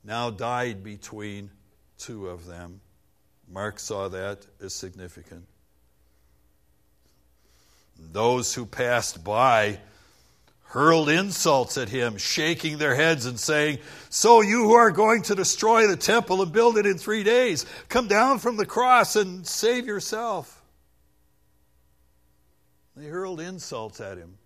now 0.02 0.30
died 0.30 0.82
between 0.82 1.52
two 1.98 2.30
of 2.30 2.46
them. 2.46 2.80
Mark 3.52 3.82
saw 3.82 4.08
that 4.08 4.48
as 4.62 4.74
significant. 4.74 5.46
Those 8.12 8.54
who 8.54 8.66
passed 8.66 9.24
by 9.24 9.80
hurled 10.74 11.08
insults 11.08 11.78
at 11.78 11.90
him, 11.90 12.18
shaking 12.18 12.80
their 12.80 12.96
heads 12.96 13.28
and 13.28 13.40
saying, 13.40 13.78
So 14.10 14.42
you 14.42 14.64
who 14.64 14.74
are 14.74 14.90
going 14.90 15.22
to 15.24 15.36
destroy 15.36 15.86
the 15.86 15.96
temple 15.96 16.42
and 16.42 16.52
build 16.52 16.78
it 16.80 16.88
in 16.88 16.98
three 16.98 17.24
days, 17.24 17.68
come 17.90 18.08
down 18.08 18.40
from 18.40 18.58
the 18.58 18.66
cross 18.66 19.16
and 19.16 19.46
save 19.46 19.86
yourself. 19.86 20.64
They 22.96 23.06
hurled 23.06 23.40
insults 23.40 24.02
at 24.02 24.18
him. 24.18 24.38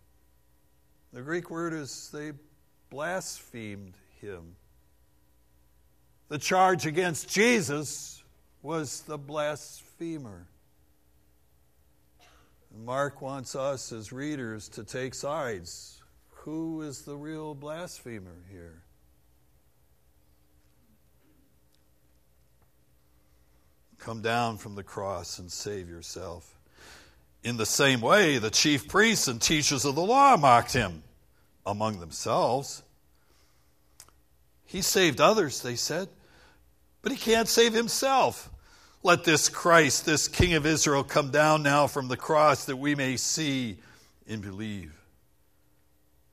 The 1.14 1.22
Greek 1.22 1.50
word 1.50 1.74
is 1.74 2.10
they 2.14 2.34
blasphemed 2.90 3.94
him. 4.22 4.56
The 6.28 6.38
charge 6.38 6.86
against 6.86 7.30
Jesus 7.30 8.22
was 8.62 9.02
the 9.02 9.18
blasphemer. 9.18 10.48
Mark 12.86 13.22
wants 13.22 13.56
us 13.56 13.92
as 13.92 14.12
readers 14.12 14.70
to 14.70 14.84
take 14.84 15.14
sides. 15.14 16.02
Who 16.30 16.82
is 16.82 17.02
the 17.02 17.16
real 17.16 17.56
blasphemer 17.56 18.44
here? 18.50 18.84
Come 24.00 24.22
down 24.22 24.58
from 24.58 24.76
the 24.76 24.84
cross 24.84 25.40
and 25.40 25.52
save 25.52 25.90
yourself. 25.90 26.58
In 27.44 27.58
the 27.58 27.66
same 27.66 28.00
way, 28.00 28.38
the 28.38 28.50
chief 28.50 28.88
priests 28.88 29.28
and 29.28 29.42
teachers 29.42 29.84
of 29.84 29.96
the 29.96 30.02
law 30.02 30.38
mocked 30.38 30.74
him 30.74 31.04
among 31.66 32.00
themselves. 32.00 32.84
He 34.66 34.82
saved 34.82 35.20
others, 35.20 35.62
they 35.62 35.76
said, 35.76 36.10
but 37.02 37.12
he 37.12 37.18
can't 37.18 37.48
save 37.48 37.74
himself. 37.74 38.50
Let 39.04 39.24
this 39.24 39.48
Christ, 39.48 40.06
this 40.06 40.28
King 40.28 40.56
of 40.56 40.66
Israel, 40.66 41.04
come 41.04 41.32
down 41.32 41.64
now 41.64 41.88
from 41.88 42.08
the 42.08 42.18
cross 42.18 42.66
that 42.66 42.78
we 42.78 42.96
may 42.96 43.16
see 43.16 43.78
and 44.28 44.42
believe. 44.42 44.94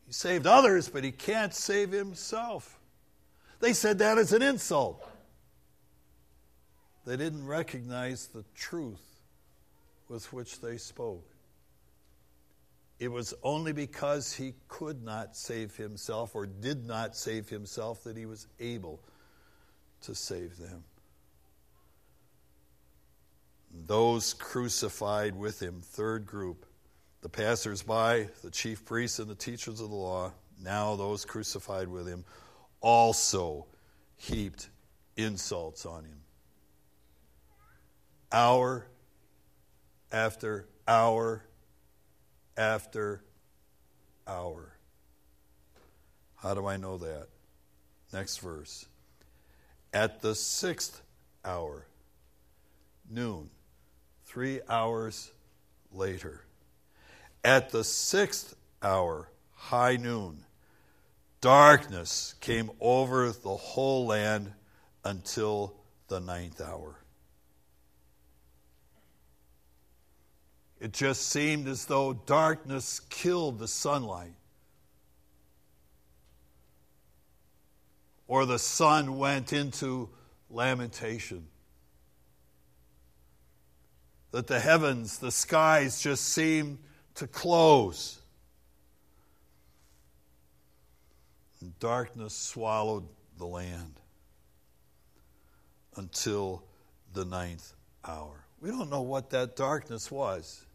He 0.06 0.12
saved 0.12 0.46
others, 0.46 0.88
but 0.88 1.04
he 1.04 1.12
can't 1.12 1.54
save 1.54 1.92
himself. 1.92 2.78
They 3.60 3.72
said 3.72 3.98
that 3.98 4.18
as 4.18 4.32
an 4.32 4.42
insult. 4.42 5.08
They 7.06 7.16
didn't 7.16 7.46
recognize 7.46 8.26
the 8.28 8.44
truth 8.54 9.20
with 10.08 10.32
which 10.32 10.60
they 10.60 10.78
spoke. 10.78 11.24
it 12.98 13.08
was 13.08 13.34
only 13.42 13.72
because 13.72 14.32
he 14.32 14.54
could 14.68 15.02
not 15.02 15.36
save 15.36 15.76
himself 15.76 16.34
or 16.34 16.46
did 16.46 16.86
not 16.86 17.16
save 17.16 17.48
himself 17.48 18.04
that 18.04 18.16
he 18.16 18.24
was 18.24 18.46
able 18.60 19.00
to 20.00 20.14
save 20.14 20.56
them. 20.56 20.84
Those 23.86 24.34
crucified 24.34 25.34
with 25.34 25.60
him, 25.60 25.80
third 25.82 26.26
group, 26.26 26.64
the 27.22 27.28
passers 27.28 27.82
by, 27.82 28.28
the 28.42 28.50
chief 28.50 28.84
priests, 28.84 29.18
and 29.18 29.28
the 29.28 29.34
teachers 29.34 29.80
of 29.80 29.90
the 29.90 29.96
law, 29.96 30.32
now 30.62 30.94
those 30.94 31.24
crucified 31.24 31.88
with 31.88 32.06
him, 32.06 32.24
also 32.80 33.66
heaped 34.16 34.70
insults 35.16 35.84
on 35.84 36.04
him. 36.04 36.20
Hour 38.30 38.86
after 40.12 40.68
hour 40.86 41.44
after 42.56 43.24
hour. 44.26 44.76
How 46.36 46.54
do 46.54 46.66
I 46.66 46.76
know 46.76 46.98
that? 46.98 47.28
Next 48.12 48.38
verse. 48.38 48.86
At 49.92 50.20
the 50.20 50.34
sixth 50.34 51.02
hour, 51.44 51.86
noon, 53.10 53.50
three 54.34 54.58
hours 54.68 55.30
later. 55.92 56.42
At 57.44 57.70
the 57.70 57.84
sixth 57.84 58.56
hour, 58.82 59.28
high 59.52 59.94
noon, 59.94 60.38
darkness 61.40 62.34
came 62.40 62.68
over 62.80 63.30
the 63.30 63.54
whole 63.54 64.06
land 64.06 64.50
until 65.04 65.76
the 66.08 66.18
ninth 66.18 66.60
hour. 66.60 66.96
It 70.80 70.92
just 70.92 71.28
seemed 71.28 71.68
as 71.68 71.84
though 71.84 72.12
darkness 72.12 72.98
killed 73.08 73.60
the 73.60 73.68
sunlight. 73.68 74.34
Or 78.26 78.46
the 78.46 78.58
sun 78.58 79.16
went 79.16 79.52
into 79.52 80.08
lamentation. 80.50 81.46
That 84.34 84.48
the 84.48 84.58
heavens, 84.58 85.18
the 85.18 85.30
skies 85.30 86.00
just 86.00 86.24
seemed 86.24 86.78
to 87.14 87.28
close. 87.28 88.18
And 91.60 91.78
darkness 91.78 92.34
swallowed 92.34 93.06
the 93.38 93.46
land 93.46 94.00
until 95.94 96.64
the 97.12 97.24
ninth 97.24 97.74
hour. 98.04 98.44
We 98.60 98.70
don't 98.70 98.90
know 98.90 99.02
what 99.02 99.30
that 99.30 99.54
darkness 99.54 100.10
was 100.10 100.66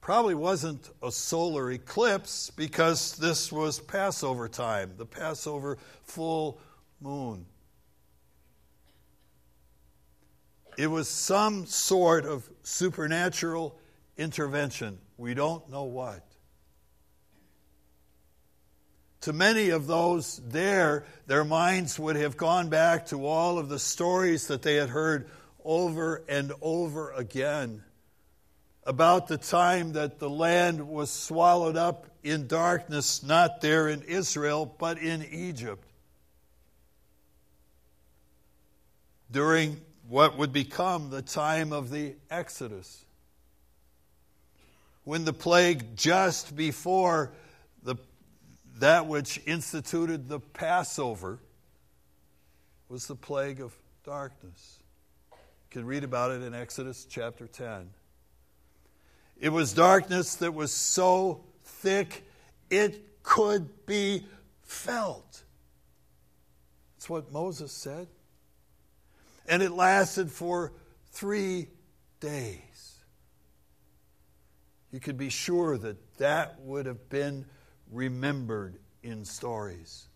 probably 0.00 0.34
wasn't 0.34 0.88
a 1.02 1.12
solar 1.12 1.72
eclipse 1.72 2.48
because 2.50 3.16
this 3.16 3.52
was 3.52 3.78
Passover 3.78 4.48
time, 4.48 4.92
the 4.96 5.04
Passover 5.04 5.76
full 6.04 6.60
moon. 7.02 7.44
It 10.76 10.88
was 10.88 11.08
some 11.08 11.66
sort 11.66 12.26
of 12.26 12.48
supernatural 12.62 13.78
intervention. 14.16 14.98
We 15.16 15.34
don't 15.34 15.68
know 15.70 15.84
what. 15.84 16.22
To 19.22 19.32
many 19.32 19.70
of 19.70 19.86
those 19.86 20.40
there, 20.46 21.04
their 21.26 21.44
minds 21.44 21.98
would 21.98 22.16
have 22.16 22.36
gone 22.36 22.68
back 22.68 23.06
to 23.06 23.26
all 23.26 23.58
of 23.58 23.68
the 23.68 23.78
stories 23.78 24.48
that 24.48 24.62
they 24.62 24.76
had 24.76 24.90
heard 24.90 25.28
over 25.64 26.22
and 26.28 26.52
over 26.60 27.10
again 27.12 27.82
about 28.84 29.26
the 29.26 29.36
time 29.36 29.94
that 29.94 30.20
the 30.20 30.30
land 30.30 30.88
was 30.88 31.10
swallowed 31.10 31.76
up 31.76 32.06
in 32.22 32.46
darkness, 32.46 33.22
not 33.22 33.60
there 33.60 33.88
in 33.88 34.02
Israel, 34.02 34.64
but 34.78 34.98
in 34.98 35.24
Egypt. 35.24 35.84
During 39.28 39.80
what 40.08 40.38
would 40.38 40.52
become 40.52 41.10
the 41.10 41.22
time 41.22 41.72
of 41.72 41.90
the 41.90 42.14
Exodus. 42.30 43.04
When 45.04 45.24
the 45.24 45.32
plague 45.32 45.96
just 45.96 46.56
before 46.56 47.32
the, 47.82 47.96
that 48.78 49.06
which 49.06 49.40
instituted 49.46 50.28
the 50.28 50.40
Passover 50.40 51.38
was 52.88 53.06
the 53.06 53.16
plague 53.16 53.60
of 53.60 53.76
darkness. 54.04 54.78
You 55.30 55.36
can 55.70 55.86
read 55.86 56.04
about 56.04 56.30
it 56.30 56.42
in 56.42 56.54
Exodus 56.54 57.06
chapter 57.08 57.46
10. 57.46 57.90
It 59.38 59.50
was 59.50 59.72
darkness 59.72 60.36
that 60.36 60.54
was 60.54 60.72
so 60.72 61.44
thick 61.64 62.24
it 62.70 63.22
could 63.22 63.86
be 63.86 64.24
felt. 64.62 65.42
That's 66.94 67.10
what 67.10 67.32
Moses 67.32 67.72
said. 67.72 68.08
And 69.48 69.62
it 69.62 69.72
lasted 69.72 70.30
for 70.30 70.72
three 71.12 71.68
days. 72.20 72.94
You 74.90 75.00
could 75.00 75.16
be 75.16 75.28
sure 75.28 75.76
that 75.78 76.18
that 76.18 76.60
would 76.60 76.86
have 76.86 77.08
been 77.08 77.46
remembered 77.90 78.78
in 79.02 79.24
stories. 79.24 80.08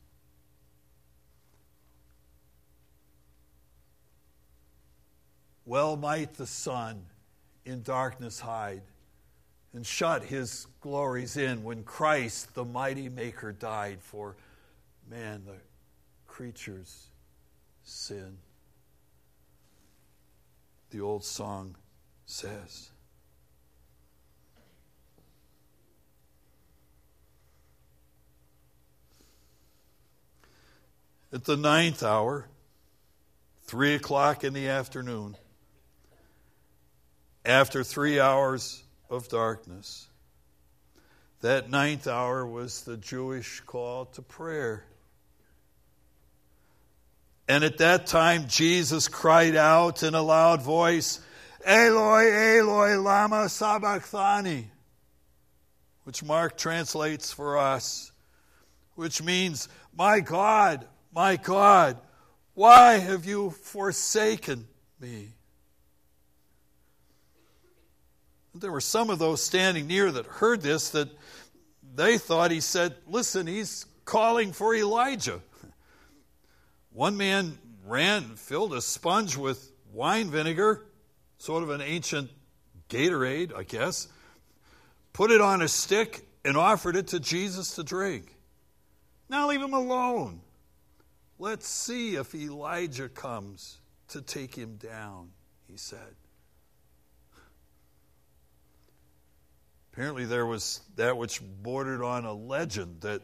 Well 5.64 5.96
might 5.96 6.34
the 6.34 6.46
sun 6.46 7.04
in 7.64 7.82
darkness 7.82 8.40
hide 8.40 8.82
and 9.72 9.86
shut 9.86 10.24
his 10.24 10.66
glories 10.80 11.36
in 11.36 11.62
when 11.62 11.84
Christ, 11.84 12.54
the 12.54 12.64
mighty 12.64 13.08
Maker, 13.08 13.52
died 13.52 13.98
for 14.00 14.36
man, 15.08 15.42
the 15.46 15.56
creature's 16.26 17.08
sin. 17.84 18.38
The 20.90 21.00
old 21.00 21.24
song 21.24 21.76
says. 22.26 22.90
At 31.32 31.44
the 31.44 31.56
ninth 31.56 32.02
hour, 32.02 32.48
three 33.62 33.94
o'clock 33.94 34.42
in 34.42 34.52
the 34.52 34.66
afternoon, 34.68 35.36
after 37.44 37.84
three 37.84 38.18
hours 38.18 38.82
of 39.08 39.28
darkness. 39.28 40.08
That 41.40 41.70
ninth 41.70 42.06
hour 42.06 42.44
was 42.44 42.82
the 42.82 42.96
Jewish 42.96 43.60
call 43.60 44.06
to 44.06 44.22
prayer. 44.22 44.84
And 47.50 47.64
at 47.64 47.78
that 47.78 48.06
time, 48.06 48.46
Jesus 48.46 49.08
cried 49.08 49.56
out 49.56 50.04
in 50.04 50.14
a 50.14 50.22
loud 50.22 50.62
voice, 50.62 51.18
Eloi, 51.66 52.30
Eloi, 52.30 52.96
Lama 52.96 53.48
Sabachthani, 53.48 54.70
which 56.04 56.22
Mark 56.22 56.56
translates 56.56 57.32
for 57.32 57.58
us, 57.58 58.12
which 58.94 59.20
means, 59.20 59.68
My 59.92 60.20
God, 60.20 60.86
my 61.12 61.34
God, 61.34 61.98
why 62.54 62.98
have 62.98 63.24
you 63.24 63.50
forsaken 63.50 64.68
me? 65.00 65.30
There 68.54 68.70
were 68.70 68.80
some 68.80 69.10
of 69.10 69.18
those 69.18 69.42
standing 69.42 69.88
near 69.88 70.12
that 70.12 70.26
heard 70.26 70.60
this 70.62 70.90
that 70.90 71.08
they 71.96 72.16
thought 72.16 72.52
he 72.52 72.60
said, 72.60 72.94
Listen, 73.08 73.48
he's 73.48 73.86
calling 74.04 74.52
for 74.52 74.72
Elijah. 74.72 75.42
One 76.92 77.16
man 77.16 77.58
ran, 77.84 78.36
filled 78.36 78.74
a 78.74 78.82
sponge 78.82 79.36
with 79.36 79.72
wine 79.92 80.30
vinegar, 80.30 80.86
sort 81.38 81.62
of 81.62 81.70
an 81.70 81.80
ancient 81.80 82.30
Gatorade, 82.88 83.54
I 83.54 83.62
guess, 83.62 84.08
put 85.12 85.30
it 85.30 85.40
on 85.40 85.62
a 85.62 85.68
stick, 85.68 86.26
and 86.44 86.56
offered 86.56 86.96
it 86.96 87.08
to 87.08 87.20
Jesus 87.20 87.74
to 87.76 87.84
drink. 87.84 88.34
Now 89.28 89.48
leave 89.48 89.62
him 89.62 89.74
alone. 89.74 90.40
Let's 91.38 91.68
see 91.68 92.16
if 92.16 92.34
Elijah 92.34 93.08
comes 93.08 93.78
to 94.08 94.20
take 94.20 94.54
him 94.54 94.76
down, 94.76 95.30
he 95.68 95.76
said. 95.76 96.16
Apparently, 99.92 100.24
there 100.24 100.46
was 100.46 100.80
that 100.96 101.16
which 101.16 101.40
bordered 101.62 102.02
on 102.02 102.24
a 102.24 102.32
legend 102.32 103.02
that 103.02 103.22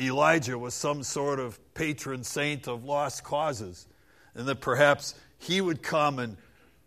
Elijah 0.00 0.58
was 0.58 0.74
some 0.74 1.02
sort 1.02 1.40
of 1.40 1.58
patron 1.74 2.24
saint 2.24 2.68
of 2.68 2.84
lost 2.84 3.24
causes, 3.24 3.86
and 4.34 4.46
that 4.46 4.60
perhaps 4.60 5.14
he 5.38 5.60
would 5.60 5.82
come 5.82 6.18
and 6.18 6.36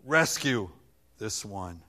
rescue 0.06 0.70
this 1.18 1.44
one. 1.44 1.82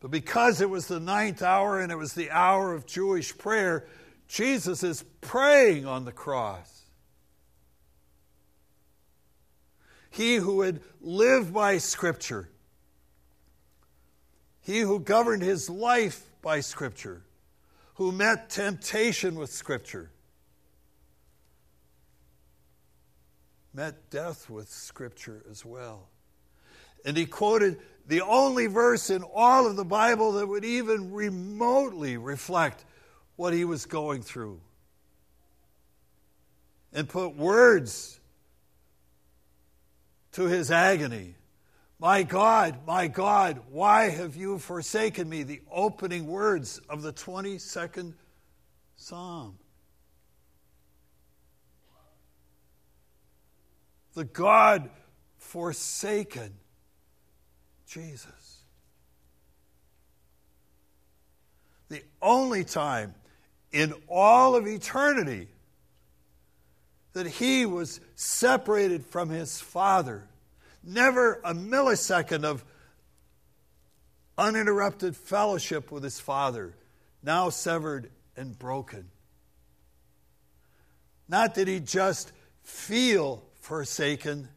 But 0.00 0.10
because 0.10 0.60
it 0.60 0.70
was 0.70 0.86
the 0.86 1.00
ninth 1.00 1.42
hour 1.42 1.80
and 1.80 1.92
it 1.92 1.96
was 1.96 2.14
the 2.14 2.30
hour 2.30 2.72
of 2.72 2.86
Jewish 2.86 3.36
prayer, 3.36 3.86
Jesus 4.28 4.82
is 4.82 5.04
praying 5.20 5.86
on 5.86 6.04
the 6.04 6.12
cross. 6.12 6.84
He 10.10 10.36
who 10.36 10.62
had 10.62 10.80
lived 11.00 11.52
by 11.52 11.78
Scripture 11.78 12.48
he 14.70 14.80
who 14.80 15.00
governed 15.00 15.42
his 15.42 15.68
life 15.68 16.30
by 16.42 16.60
Scripture, 16.60 17.22
who 18.00 18.10
met 18.10 18.48
temptation 18.48 19.34
with 19.34 19.50
Scripture, 19.50 20.10
met 23.74 24.08
death 24.08 24.48
with 24.48 24.70
Scripture 24.70 25.44
as 25.50 25.66
well. 25.66 26.08
And 27.04 27.14
he 27.14 27.26
quoted 27.26 27.78
the 28.06 28.22
only 28.22 28.68
verse 28.68 29.10
in 29.10 29.22
all 29.22 29.66
of 29.66 29.76
the 29.76 29.84
Bible 29.84 30.32
that 30.32 30.46
would 30.46 30.64
even 30.64 31.12
remotely 31.12 32.16
reflect 32.16 32.86
what 33.36 33.52
he 33.52 33.66
was 33.66 33.84
going 33.84 34.22
through 34.22 34.62
and 36.94 37.06
put 37.06 37.36
words 37.36 38.18
to 40.32 40.44
his 40.44 40.70
agony. 40.70 41.34
My 42.00 42.22
God, 42.22 42.78
my 42.86 43.08
God, 43.08 43.60
why 43.68 44.08
have 44.08 44.34
you 44.34 44.58
forsaken 44.58 45.28
me? 45.28 45.42
The 45.42 45.60
opening 45.70 46.26
words 46.26 46.80
of 46.88 47.02
the 47.02 47.12
22nd 47.12 48.14
Psalm. 48.96 49.58
The 54.14 54.24
God 54.24 54.88
forsaken 55.36 56.54
Jesus. 57.86 58.62
The 61.90 62.02
only 62.22 62.64
time 62.64 63.14
in 63.72 63.92
all 64.08 64.56
of 64.56 64.66
eternity 64.66 65.48
that 67.12 67.26
he 67.26 67.66
was 67.66 68.00
separated 68.14 69.04
from 69.04 69.28
his 69.28 69.60
Father. 69.60 70.29
Never 70.82 71.40
a 71.44 71.54
millisecond 71.54 72.44
of 72.44 72.64
uninterrupted 74.38 75.16
fellowship 75.16 75.92
with 75.92 76.02
his 76.02 76.18
Father, 76.18 76.74
now 77.22 77.50
severed 77.50 78.10
and 78.36 78.58
broken. 78.58 79.10
Not 81.28 81.54
that 81.56 81.68
he 81.68 81.78
just 81.80 82.32
feel 82.62 83.44
forsaken, 83.60 84.48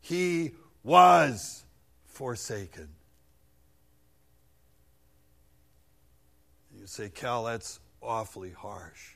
he 0.00 0.52
was 0.82 1.64
forsaken. 2.06 2.88
You 6.74 6.86
say, 6.86 7.10
Cal, 7.10 7.44
that's 7.44 7.78
awfully 8.00 8.50
harsh. 8.50 9.12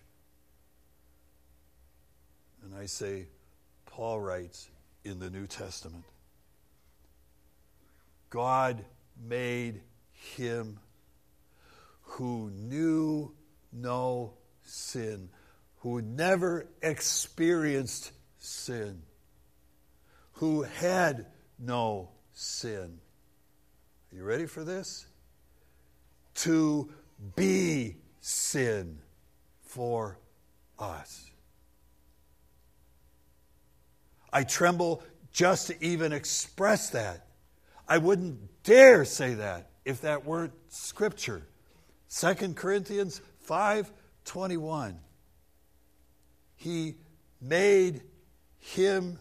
And 2.62 2.74
I 2.74 2.86
say, 2.86 3.26
Paul 3.86 4.20
writes 4.20 4.68
in 5.04 5.18
the 5.18 5.30
New 5.30 5.46
Testament 5.46 6.04
God 8.36 8.84
made 9.26 9.80
him 10.36 10.78
who 12.02 12.50
knew 12.50 13.32
no 13.72 14.34
sin, 14.60 15.30
who 15.78 16.02
never 16.02 16.68
experienced 16.82 18.12
sin, 18.36 19.00
who 20.32 20.64
had 20.64 21.24
no 21.58 22.10
sin. 22.34 22.98
Are 24.12 24.16
you 24.16 24.22
ready 24.22 24.44
for 24.44 24.64
this? 24.64 25.06
To 26.34 26.90
be 27.36 27.96
sin 28.20 28.98
for 29.62 30.18
us. 30.78 31.30
I 34.30 34.44
tremble 34.44 35.02
just 35.32 35.68
to 35.68 35.82
even 35.82 36.12
express 36.12 36.90
that. 36.90 37.25
I 37.88 37.98
wouldn't 37.98 38.62
dare 38.62 39.04
say 39.04 39.34
that 39.34 39.70
if 39.84 40.00
that 40.00 40.24
weren't 40.24 40.52
scripture. 40.68 41.46
2 42.10 42.54
Corinthians 42.54 43.20
5:21 43.48 44.96
He 46.56 46.96
made 47.40 48.02
him 48.58 49.18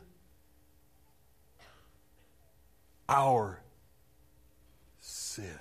our 3.08 3.62
sin. 4.99 5.60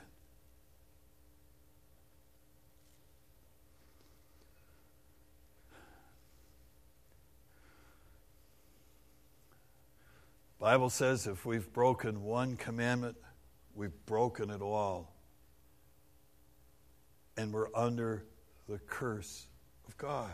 Bible 10.65 10.89
says 10.89 11.27
if 11.27 11.45
we've 11.45 11.71
broken 11.75 12.23
one 12.23 12.57
commandment, 12.57 13.19
we've 13.75 13.93
broken 14.07 14.49
it 14.49 14.63
all. 14.63 15.13
And 17.37 17.53
we're 17.53 17.69
under 17.75 18.25
the 18.67 18.79
curse 18.79 19.45
of 19.87 19.95
God. 19.99 20.33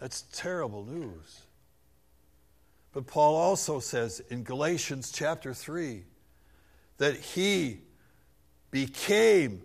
That's 0.00 0.22
terrible 0.32 0.84
news. 0.84 1.40
But 2.92 3.08
Paul 3.08 3.34
also 3.34 3.80
says 3.80 4.20
in 4.30 4.44
Galatians 4.44 5.10
chapter 5.10 5.52
3 5.52 6.04
that 6.98 7.16
he 7.16 7.80
became 8.70 9.62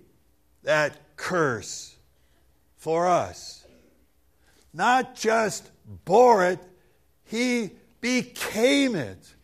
that 0.63 1.15
curse 1.15 1.95
for 2.78 3.08
us. 3.08 3.67
Not 4.73 5.13
just 5.13 5.69
bore 6.06 6.43
it, 6.43 6.60
he 7.25 7.73
became 8.01 8.95
it. 8.95 9.35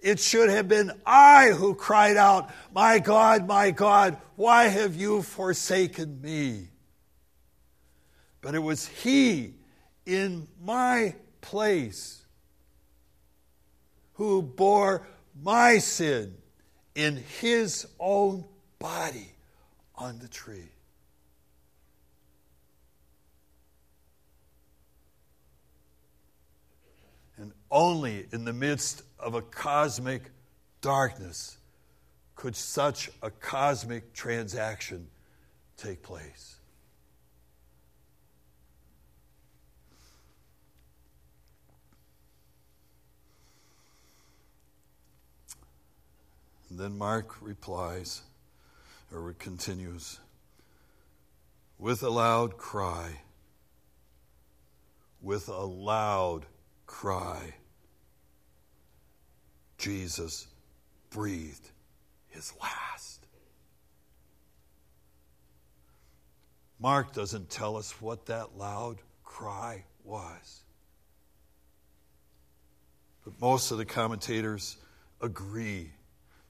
It 0.00 0.20
should 0.20 0.48
have 0.48 0.68
been 0.68 0.92
I 1.04 1.48
who 1.48 1.74
cried 1.74 2.16
out, 2.16 2.50
My 2.72 2.98
God, 2.98 3.46
my 3.48 3.72
God, 3.72 4.16
why 4.36 4.64
have 4.64 4.94
you 4.94 5.22
forsaken 5.22 6.20
me? 6.22 6.68
But 8.40 8.54
it 8.54 8.60
was 8.60 8.86
He 8.86 9.54
in 10.06 10.46
my 10.62 11.14
place 11.40 12.24
who 14.14 14.42
bore 14.42 15.06
my 15.40 15.78
sin 15.78 16.36
in 16.94 17.16
His 17.40 17.86
own 17.98 18.44
body 18.78 19.32
on 19.96 20.18
the 20.18 20.28
tree. 20.28 20.70
And 27.36 27.52
only 27.70 28.26
in 28.32 28.44
the 28.44 28.52
midst 28.52 29.02
of 29.18 29.34
a 29.34 29.42
cosmic 29.42 30.30
darkness 30.80 31.58
could 32.34 32.54
such 32.54 33.10
a 33.22 33.30
cosmic 33.30 34.12
transaction 34.12 35.08
take 35.76 36.02
place. 36.02 36.56
And 46.70 46.78
then 46.78 46.98
Mark 46.98 47.40
replies, 47.40 48.22
or 49.12 49.32
continues, 49.32 50.20
with 51.78 52.02
a 52.02 52.10
loud 52.10 52.56
cry, 52.58 53.22
with 55.22 55.48
a 55.48 55.64
loud 55.64 56.44
cry, 56.86 57.54
Jesus 59.78 60.46
breathed 61.10 61.70
his 62.28 62.52
last. 62.60 63.26
Mark 66.80 67.12
doesn't 67.12 67.50
tell 67.50 67.76
us 67.76 68.00
what 68.00 68.26
that 68.26 68.56
loud 68.56 68.98
cry 69.24 69.84
was. 70.04 70.60
But 73.24 73.40
most 73.40 73.70
of 73.70 73.78
the 73.78 73.84
commentators 73.84 74.76
agree 75.20 75.90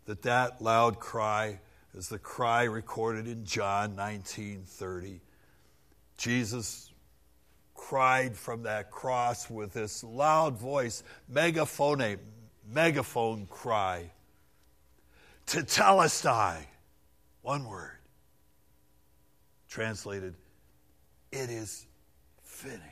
that 0.05 0.23
that 0.23 0.61
loud 0.63 1.01
cry 1.01 1.61
is 1.95 2.09
the 2.09 2.19
cry 2.19 2.65
recorded 2.65 3.27
in 3.27 3.45
John 3.45 3.97
19:30. 3.97 5.21
Jesus 6.17 6.91
cried 7.75 8.37
from 8.37 8.65
that 8.65 8.91
cross 8.91 9.49
with 9.49 9.73
this 9.73 10.05
loud 10.05 10.59
voice, 10.59 11.03
megaphone, 11.29 12.19
megaphone 12.73 13.47
cry. 13.47 14.11
to 15.47 15.63
tell 15.63 16.01
us, 16.01 16.23
Tetelestai, 16.23 16.59
one 17.43 17.65
word. 17.65 17.99
Translated, 19.69 20.35
it 21.33 21.51
is 21.51 21.87
finished. 22.43 22.83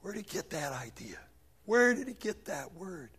Where 0.00 0.12
did 0.12 0.26
he 0.26 0.34
get 0.34 0.50
that 0.50 0.72
idea? 0.72 1.16
Where 1.64 1.94
did 1.94 2.08
he 2.08 2.14
get 2.14 2.44
that 2.46 2.74
word? 2.74 3.10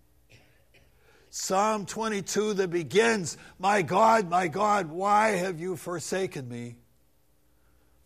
Psalm 1.31 1.85
22 1.85 2.53
that 2.53 2.69
begins, 2.69 3.37
My 3.59 3.81
God, 3.81 4.29
my 4.29 4.47
God, 4.47 4.89
why 4.89 5.31
have 5.31 5.59
you 5.59 5.75
forsaken 5.75 6.47
me? 6.47 6.77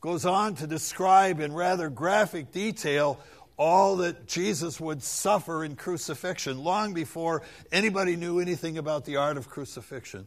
goes 0.01 0.25
on 0.25 0.55
to 0.55 0.67
describe 0.67 1.39
in 1.39 1.53
rather 1.53 1.89
graphic 1.89 2.51
detail 2.51 3.19
all 3.59 3.97
that 3.97 4.25
Jesus 4.25 4.79
would 4.79 5.03
suffer 5.03 5.65
in 5.65 5.75
crucifixion 5.75 6.63
long 6.63 6.93
before 6.93 7.43
anybody 7.73 8.15
knew 8.15 8.39
anything 8.39 8.77
about 8.77 9.03
the 9.03 9.17
art 9.17 9.35
of 9.35 9.49
crucifixion. 9.49 10.25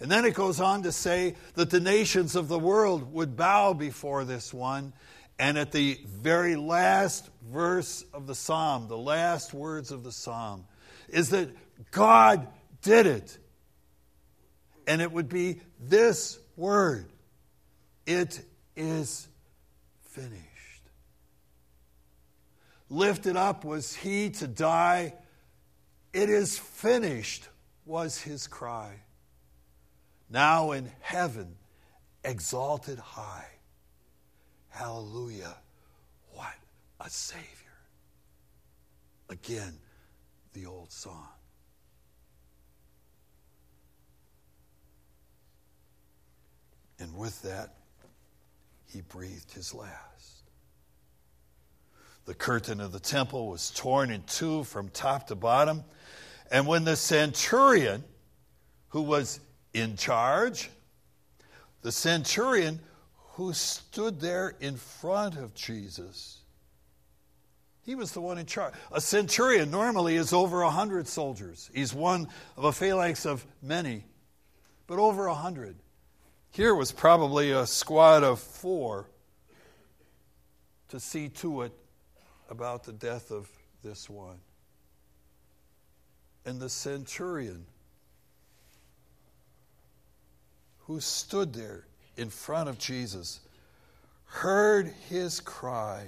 And 0.00 0.10
then 0.10 0.24
it 0.24 0.32
goes 0.32 0.58
on 0.58 0.82
to 0.84 0.92
say 0.92 1.36
that 1.54 1.68
the 1.68 1.78
nations 1.78 2.34
of 2.34 2.48
the 2.48 2.58
world 2.58 3.12
would 3.12 3.36
bow 3.36 3.74
before 3.74 4.24
this 4.24 4.52
one. 4.52 4.94
And 5.38 5.58
at 5.58 5.72
the 5.72 6.00
very 6.06 6.56
last 6.56 7.28
verse 7.52 8.02
of 8.14 8.26
the 8.26 8.34
psalm, 8.34 8.88
the 8.88 8.96
last 8.96 9.52
words 9.52 9.92
of 9.92 10.02
the 10.02 10.12
psalm, 10.12 10.64
is 11.10 11.30
that 11.30 11.50
God 11.90 12.48
did 12.80 13.06
it. 13.06 13.36
And 14.86 15.02
it 15.02 15.12
would 15.12 15.28
be 15.28 15.60
this 15.78 16.38
word 16.56 17.10
it 18.06 18.40
is 18.74 19.28
finished. 20.00 20.45
Lifted 22.88 23.36
up 23.36 23.64
was 23.64 23.94
he 23.94 24.30
to 24.30 24.46
die. 24.46 25.14
It 26.12 26.30
is 26.30 26.58
finished 26.58 27.48
was 27.84 28.20
his 28.20 28.46
cry. 28.46 29.02
Now 30.30 30.72
in 30.72 30.90
heaven, 31.00 31.56
exalted 32.24 32.98
high. 32.98 33.48
Hallelujah. 34.68 35.56
What 36.32 36.54
a 37.00 37.08
Savior. 37.10 37.44
Again, 39.28 39.78
the 40.52 40.66
old 40.66 40.92
song. 40.92 41.28
And 46.98 47.14
with 47.16 47.42
that, 47.42 47.74
he 48.86 49.02
breathed 49.02 49.52
his 49.52 49.74
last. 49.74 50.35
The 52.26 52.34
curtain 52.34 52.80
of 52.80 52.90
the 52.90 53.00
temple 53.00 53.48
was 53.48 53.70
torn 53.70 54.10
in 54.10 54.22
two 54.24 54.64
from 54.64 54.88
top 54.88 55.28
to 55.28 55.36
bottom. 55.36 55.84
And 56.50 56.66
when 56.66 56.84
the 56.84 56.96
centurion, 56.96 58.04
who 58.88 59.02
was 59.02 59.40
in 59.72 59.96
charge, 59.96 60.68
the 61.82 61.92
centurion 61.92 62.80
who 63.34 63.52
stood 63.52 64.20
there 64.20 64.56
in 64.60 64.76
front 64.76 65.36
of 65.36 65.54
Jesus, 65.54 66.40
he 67.82 67.94
was 67.94 68.10
the 68.10 68.20
one 68.20 68.38
in 68.38 68.46
charge. 68.46 68.74
A 68.90 69.00
centurion 69.00 69.70
normally 69.70 70.16
is 70.16 70.32
over 70.32 70.62
a 70.62 70.70
hundred 70.70 71.06
soldiers. 71.06 71.70
He's 71.72 71.94
one 71.94 72.26
of 72.56 72.64
a 72.64 72.72
phalanx 72.72 73.24
of 73.24 73.46
many, 73.62 74.04
but 74.88 74.98
over 74.98 75.26
a 75.26 75.34
hundred. 75.34 75.76
Here 76.50 76.74
was 76.74 76.90
probably 76.90 77.52
a 77.52 77.66
squad 77.66 78.24
of 78.24 78.40
four 78.40 79.08
to 80.88 80.98
see 80.98 81.28
to 81.28 81.62
it 81.62 81.72
about 82.50 82.84
the 82.84 82.92
death 82.92 83.30
of 83.30 83.48
this 83.82 84.08
one. 84.08 84.38
And 86.44 86.60
the 86.60 86.68
centurion 86.68 87.66
who 90.86 91.00
stood 91.00 91.52
there 91.52 91.86
in 92.16 92.30
front 92.30 92.68
of 92.68 92.78
Jesus 92.78 93.40
heard 94.26 94.92
his 95.08 95.40
cry 95.40 96.04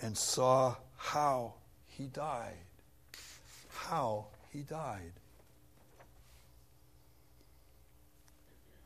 and 0.00 0.16
saw 0.16 0.76
how 0.96 1.54
he 1.86 2.04
died. 2.06 2.54
How 3.70 4.26
he 4.52 4.60
died. 4.60 5.12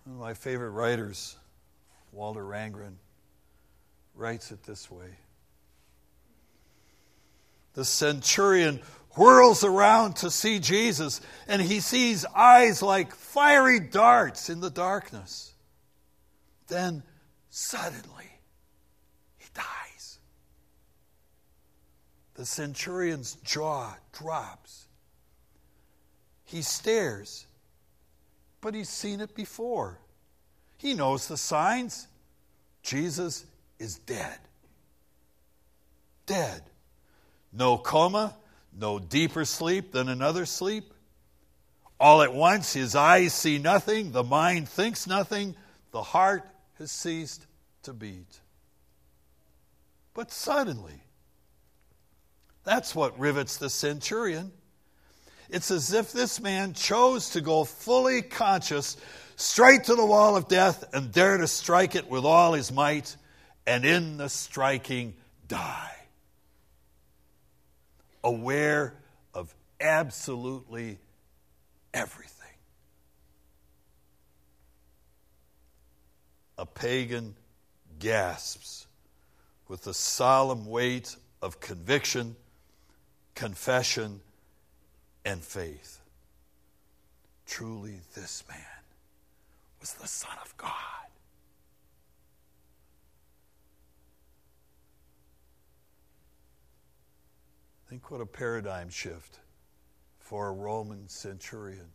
One 0.05 0.17
of 0.17 0.21
my 0.21 0.35
favorite 0.35 0.71
writers, 0.71 1.37
Walter 2.13 2.45
Wangerin, 2.45 2.95
writes 4.15 4.51
it 4.51 4.63
this 4.63 4.91
way 4.91 5.09
The 7.75 7.85
centurion 7.85 8.81
whirls 9.11 9.63
around 9.63 10.17
to 10.17 10.31
see 10.31 10.59
Jesus, 10.59 11.21
and 11.47 11.61
he 11.63 11.81
sees 11.81 12.25
eyes 12.25 12.83
like 12.83 13.15
fiery 13.15 13.81
darts 13.81 14.49
in 14.49 14.61
the 14.61 14.71
darkness. 14.71 15.53
Then, 16.69 17.03
suddenly, 17.51 18.31
he 19.37 19.47
dies. 19.55 20.19
The 22.35 22.47
centurion's 22.47 23.35
jaw 23.45 23.95
drops. 24.13 24.87
He 26.45 26.63
stares 26.63 27.47
but 28.65 28.75
he's 28.75 28.89
seen 28.89 29.21
it 29.21 29.35
before. 29.35 29.99
He 30.79 30.95
knows 30.95 31.29
the 31.29 31.37
signs. 31.37 32.09
Jesus 32.83 33.45
is 33.79 33.99
dead. 33.99 34.39
Dead. 36.25 36.63
No 37.57 37.79
coma, 37.79 38.35
no 38.77 38.99
deeper 38.99 39.45
sleep 39.45 39.93
than 39.93 40.09
another 40.09 40.45
sleep. 40.45 40.93
All 42.01 42.23
at 42.23 42.35
once, 42.35 42.73
his 42.73 42.97
eyes 42.97 43.33
see 43.33 43.59
nothing, 43.59 44.11
the 44.11 44.25
mind 44.25 44.69
thinks 44.69 45.07
nothing, 45.07 45.55
the 45.93 46.03
heart 46.03 46.43
has 46.79 46.91
ceased 46.91 47.47
to 47.85 47.93
beat. 47.93 48.41
But 50.13 50.33
suddenly, 50.33 51.01
that's 52.65 52.95
what 52.95 53.19
rivets 53.19 53.57
the 53.57 53.71
centurion. 53.71 54.51
It's 55.49 55.71
as 55.71 55.93
if 55.93 56.13
this 56.13 56.41
man 56.41 56.73
chose 56.73 57.31
to 57.31 57.41
go 57.41 57.65
fully 57.65 58.23
conscious 58.23 58.97
straight 59.37 59.85
to 59.85 59.95
the 59.95 60.07
wall 60.07 60.37
of 60.37 60.49
death 60.49 60.85
and 60.93 61.13
dare 61.13 61.37
to 61.37 61.47
strike 61.47 61.95
it 61.95 62.09
with 62.09 62.25
all 62.25 62.55
his 62.55 62.73
might, 62.73 63.17
and 63.67 63.85
in 63.85 64.17
the 64.17 64.29
striking, 64.29 65.15
die. 65.47 65.93
Aware 68.25 68.95
of 69.35 69.55
absolutely 69.81 70.99
everything. 71.93 72.33
A 76.59 76.67
pagan 76.67 77.37
gasps 77.99 78.87
with 79.69 79.83
the 79.83 79.95
solemn 79.95 80.67
weight 80.67 81.15
of 81.43 81.61
conviction, 81.61 82.35
confession, 83.35 84.21
and 85.25 85.43
faith. 85.43 86.01
Truly, 87.47 88.01
this 88.15 88.43
man 88.49 88.59
was 89.81 89.93
the 89.95 90.09
Son 90.09 90.37
of 90.43 90.57
God. 90.57 90.71
Think 97.95 98.11
what 98.11 98.21
a 98.21 98.27
paradigm 98.27 98.89
shift 98.89 99.39
for 100.19 100.49
a 100.49 100.53
Roman 100.53 101.09
centurion. 101.09 101.87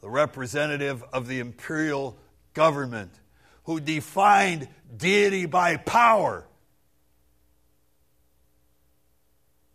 The 0.00 0.08
representative 0.08 1.04
of 1.12 1.28
the 1.28 1.38
imperial 1.38 2.18
government 2.54 3.12
who 3.64 3.78
defined 3.78 4.66
deity 4.96 5.44
by 5.44 5.76
power, 5.76 6.46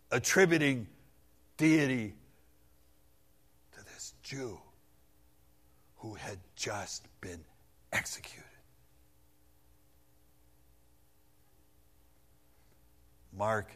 attributing 0.09 0.87
deity 1.57 2.15
to 3.73 3.85
this 3.93 4.15
Jew 4.23 4.59
who 5.97 6.15
had 6.15 6.39
just 6.55 7.05
been 7.21 7.45
executed. 7.91 8.43
Mark 13.37 13.69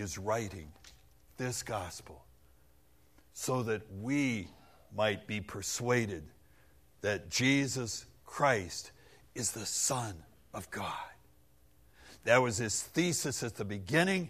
is 0.00 0.18
writing 0.18 0.72
this 1.36 1.62
gospel 1.62 2.24
so 3.32 3.62
that 3.62 3.82
we 4.00 4.48
might 4.94 5.26
be 5.26 5.40
persuaded 5.40 6.24
that 7.00 7.30
Jesus 7.30 8.04
Christ 8.26 8.90
is 9.34 9.52
the 9.52 9.66
Son 9.66 10.14
of 10.52 10.70
God. 10.70 10.92
That 12.24 12.42
was 12.42 12.58
his 12.58 12.82
thesis 12.82 13.42
at 13.42 13.56
the 13.56 13.64
beginning. 13.64 14.28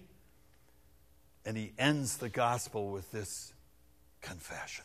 And 1.44 1.56
he 1.56 1.72
ends 1.78 2.18
the 2.18 2.28
gospel 2.28 2.90
with 2.90 3.11
this 3.11 3.52
confession. 4.20 4.85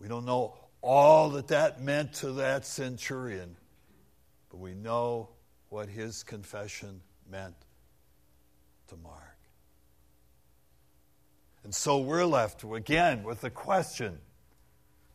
We 0.00 0.08
don't 0.08 0.24
know 0.24 0.54
all 0.80 1.30
that 1.30 1.48
that 1.48 1.80
meant 1.80 2.14
to 2.14 2.32
that 2.32 2.66
centurion, 2.66 3.54
but 4.50 4.58
we 4.58 4.74
know 4.74 5.28
what 5.72 5.88
his 5.88 6.22
confession 6.22 7.00
meant 7.30 7.54
to 8.88 8.96
Mark. 8.96 9.38
And 11.64 11.74
so 11.74 11.98
we're 11.98 12.26
left 12.26 12.62
again 12.62 13.22
with 13.22 13.40
the 13.40 13.48
question 13.48 14.18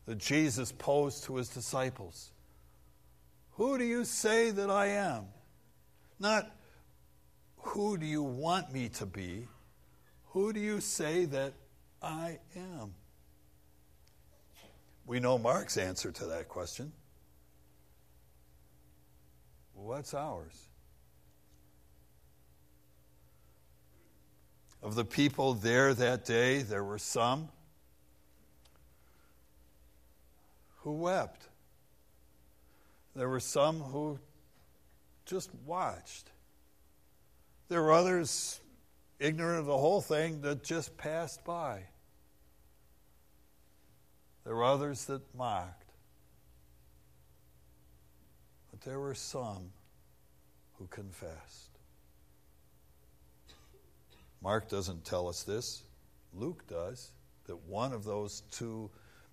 that 0.08 0.18
Jesus 0.18 0.72
posed 0.72 1.26
to 1.26 1.36
his 1.36 1.50
disciples 1.50 2.32
Who 3.52 3.78
do 3.78 3.84
you 3.84 4.04
say 4.04 4.50
that 4.50 4.72
I 4.72 4.88
am? 4.88 5.26
Not 6.20 6.52
who 7.58 7.98
do 7.98 8.08
you 8.08 8.24
want 8.24 8.74
me 8.74 8.90
to 8.90 9.06
be? 9.06 9.48
Who 10.30 10.54
do 10.54 10.60
you 10.60 10.80
say 10.80 11.26
that 11.26 11.54
I 12.02 12.40
am? 12.56 12.96
We 15.06 15.20
know 15.20 15.38
Mark's 15.38 15.78
answer 15.78 16.12
to 16.14 16.26
that 16.26 16.48
question. 16.48 16.92
What's 19.78 20.14
ours? 20.14 20.68
Of 24.82 24.96
the 24.96 25.06
people 25.06 25.54
there 25.54 25.94
that 25.94 26.26
day, 26.26 26.62
there 26.62 26.84
were 26.84 27.00
some 27.00 27.50
who 30.82 30.94
wept. 30.94 31.48
There 33.16 33.28
were 33.28 33.40
some 33.40 33.80
who 33.80 34.20
just 35.26 35.50
watched. 35.66 36.30
There 37.70 37.82
were 37.82 37.92
others 37.92 38.62
ignorant 39.20 39.60
of 39.60 39.66
the 39.66 39.78
whole 39.78 40.02
thing 40.02 40.42
that 40.42 40.64
just 40.64 40.96
passed 40.98 41.44
by. 41.44 41.82
There 44.46 44.56
were 44.56 44.64
others 44.64 45.06
that 45.06 45.22
mocked. 45.36 45.87
But 48.78 48.86
there 48.88 49.00
were 49.00 49.16
some 49.16 49.72
who 50.74 50.86
confessed. 50.88 51.80
Mark 54.40 54.70
doesn't 54.70 55.04
tell 55.04 55.28
us 55.28 55.42
this, 55.42 55.82
Luke 56.32 56.68
does, 56.68 57.12
that 57.48 57.56
one 57.64 57.92
of 57.92 58.04
those 58.04 58.44
two 58.52 58.92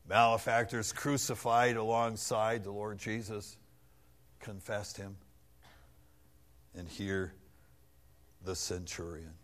malefactors 0.08 0.94
crucified 0.94 1.76
alongside 1.76 2.64
the 2.64 2.70
Lord 2.70 2.96
Jesus 2.96 3.58
confessed 4.40 4.96
him. 4.96 5.14
And 6.74 6.88
here, 6.88 7.34
the 8.46 8.56
centurion. 8.56 9.34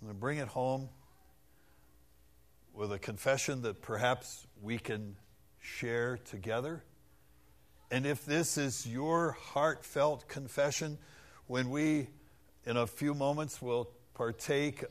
I'm 0.00 0.08
going 0.08 0.14
to 0.14 0.20
bring 0.20 0.38
it 0.38 0.48
home 0.48 0.90
with 2.78 2.92
a 2.92 2.98
confession 2.98 3.62
that 3.62 3.82
perhaps 3.82 4.46
we 4.62 4.78
can 4.78 5.16
share 5.58 6.16
together. 6.16 6.84
And 7.90 8.06
if 8.06 8.24
this 8.24 8.56
is 8.56 8.86
your 8.86 9.32
heartfelt 9.32 10.28
confession, 10.28 10.96
when 11.48 11.70
we, 11.70 12.06
in 12.64 12.76
a 12.76 12.86
few 12.86 13.14
moments, 13.14 13.60
will 13.60 13.90
partake 14.14 14.84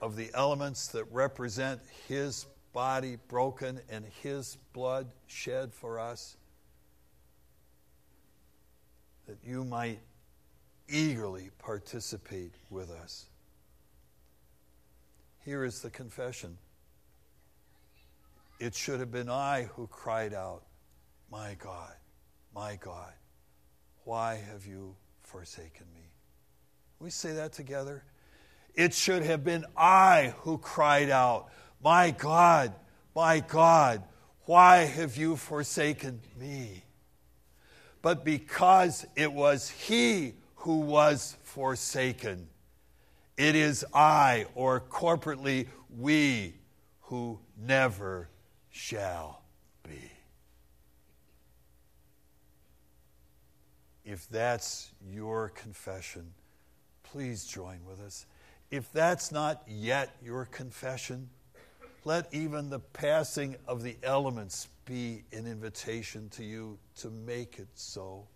of 0.00 0.16
the 0.16 0.30
elements 0.32 0.88
that 0.88 1.04
represent 1.12 1.82
His 2.08 2.46
body 2.72 3.18
broken 3.28 3.80
and 3.90 4.06
His 4.22 4.56
blood 4.72 5.06
shed 5.26 5.74
for 5.74 6.00
us, 6.00 6.38
that 9.26 9.36
you 9.44 9.62
might 9.62 10.00
eagerly 10.88 11.50
participate 11.58 12.54
with 12.70 12.90
us. 12.90 13.26
Here 15.44 15.64
is 15.64 15.82
the 15.82 15.90
confession. 15.90 16.56
It 18.60 18.74
should 18.74 19.00
have 19.00 19.10
been 19.10 19.30
I 19.30 19.70
who 19.74 19.86
cried 19.86 20.34
out, 20.34 20.64
My 21.32 21.56
God, 21.58 21.94
my 22.54 22.76
God, 22.76 23.14
why 24.04 24.34
have 24.34 24.66
you 24.66 24.94
forsaken 25.22 25.86
me? 25.94 26.02
we 26.98 27.08
say 27.08 27.32
that 27.32 27.54
together? 27.54 28.04
It 28.74 28.92
should 28.92 29.22
have 29.22 29.42
been 29.42 29.64
I 29.74 30.34
who 30.40 30.58
cried 30.58 31.08
out, 31.08 31.48
My 31.82 32.10
God, 32.10 32.74
my 33.16 33.40
God, 33.40 34.02
why 34.44 34.84
have 34.84 35.16
you 35.16 35.36
forsaken 35.36 36.20
me? 36.38 36.84
But 38.02 38.26
because 38.26 39.06
it 39.16 39.32
was 39.32 39.70
He 39.70 40.34
who 40.56 40.80
was 40.80 41.34
forsaken, 41.44 42.46
it 43.38 43.56
is 43.56 43.86
I, 43.94 44.44
or 44.54 44.80
corporately 44.80 45.68
we, 45.88 46.56
who 47.04 47.40
never 47.58 48.28
shall 48.80 49.42
be. 49.82 50.10
If 54.06 54.26
that's 54.30 54.90
your 55.06 55.50
confession, 55.50 56.32
please 57.02 57.44
join 57.44 57.80
with 57.86 58.00
us. 58.00 58.24
If 58.70 58.90
that's 58.90 59.30
not 59.30 59.62
yet 59.68 60.16
your 60.24 60.46
confession, 60.46 61.28
let 62.06 62.32
even 62.32 62.70
the 62.70 62.78
passing 62.78 63.56
of 63.68 63.82
the 63.82 63.96
elements 64.02 64.68
be 64.86 65.24
an 65.30 65.46
invitation 65.46 66.30
to 66.30 66.44
you 66.44 66.78
to 67.00 67.10
make 67.10 67.58
it 67.58 67.68
so. 67.74 68.26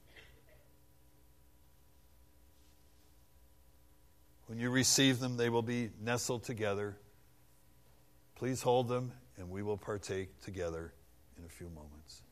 When 4.46 4.58
you 4.58 4.68
receive 4.68 5.20
them, 5.20 5.38
they 5.38 5.48
will 5.48 5.62
be 5.62 5.88
nestled 6.02 6.44
together. 6.44 6.98
Please 8.36 8.60
hold 8.60 8.88
them, 8.88 9.12
and 9.38 9.48
we 9.48 9.62
will 9.62 9.76
partake 9.76 10.40
together 10.40 10.92
in 11.38 11.44
a 11.44 11.48
few 11.48 11.68
moments. 11.68 12.23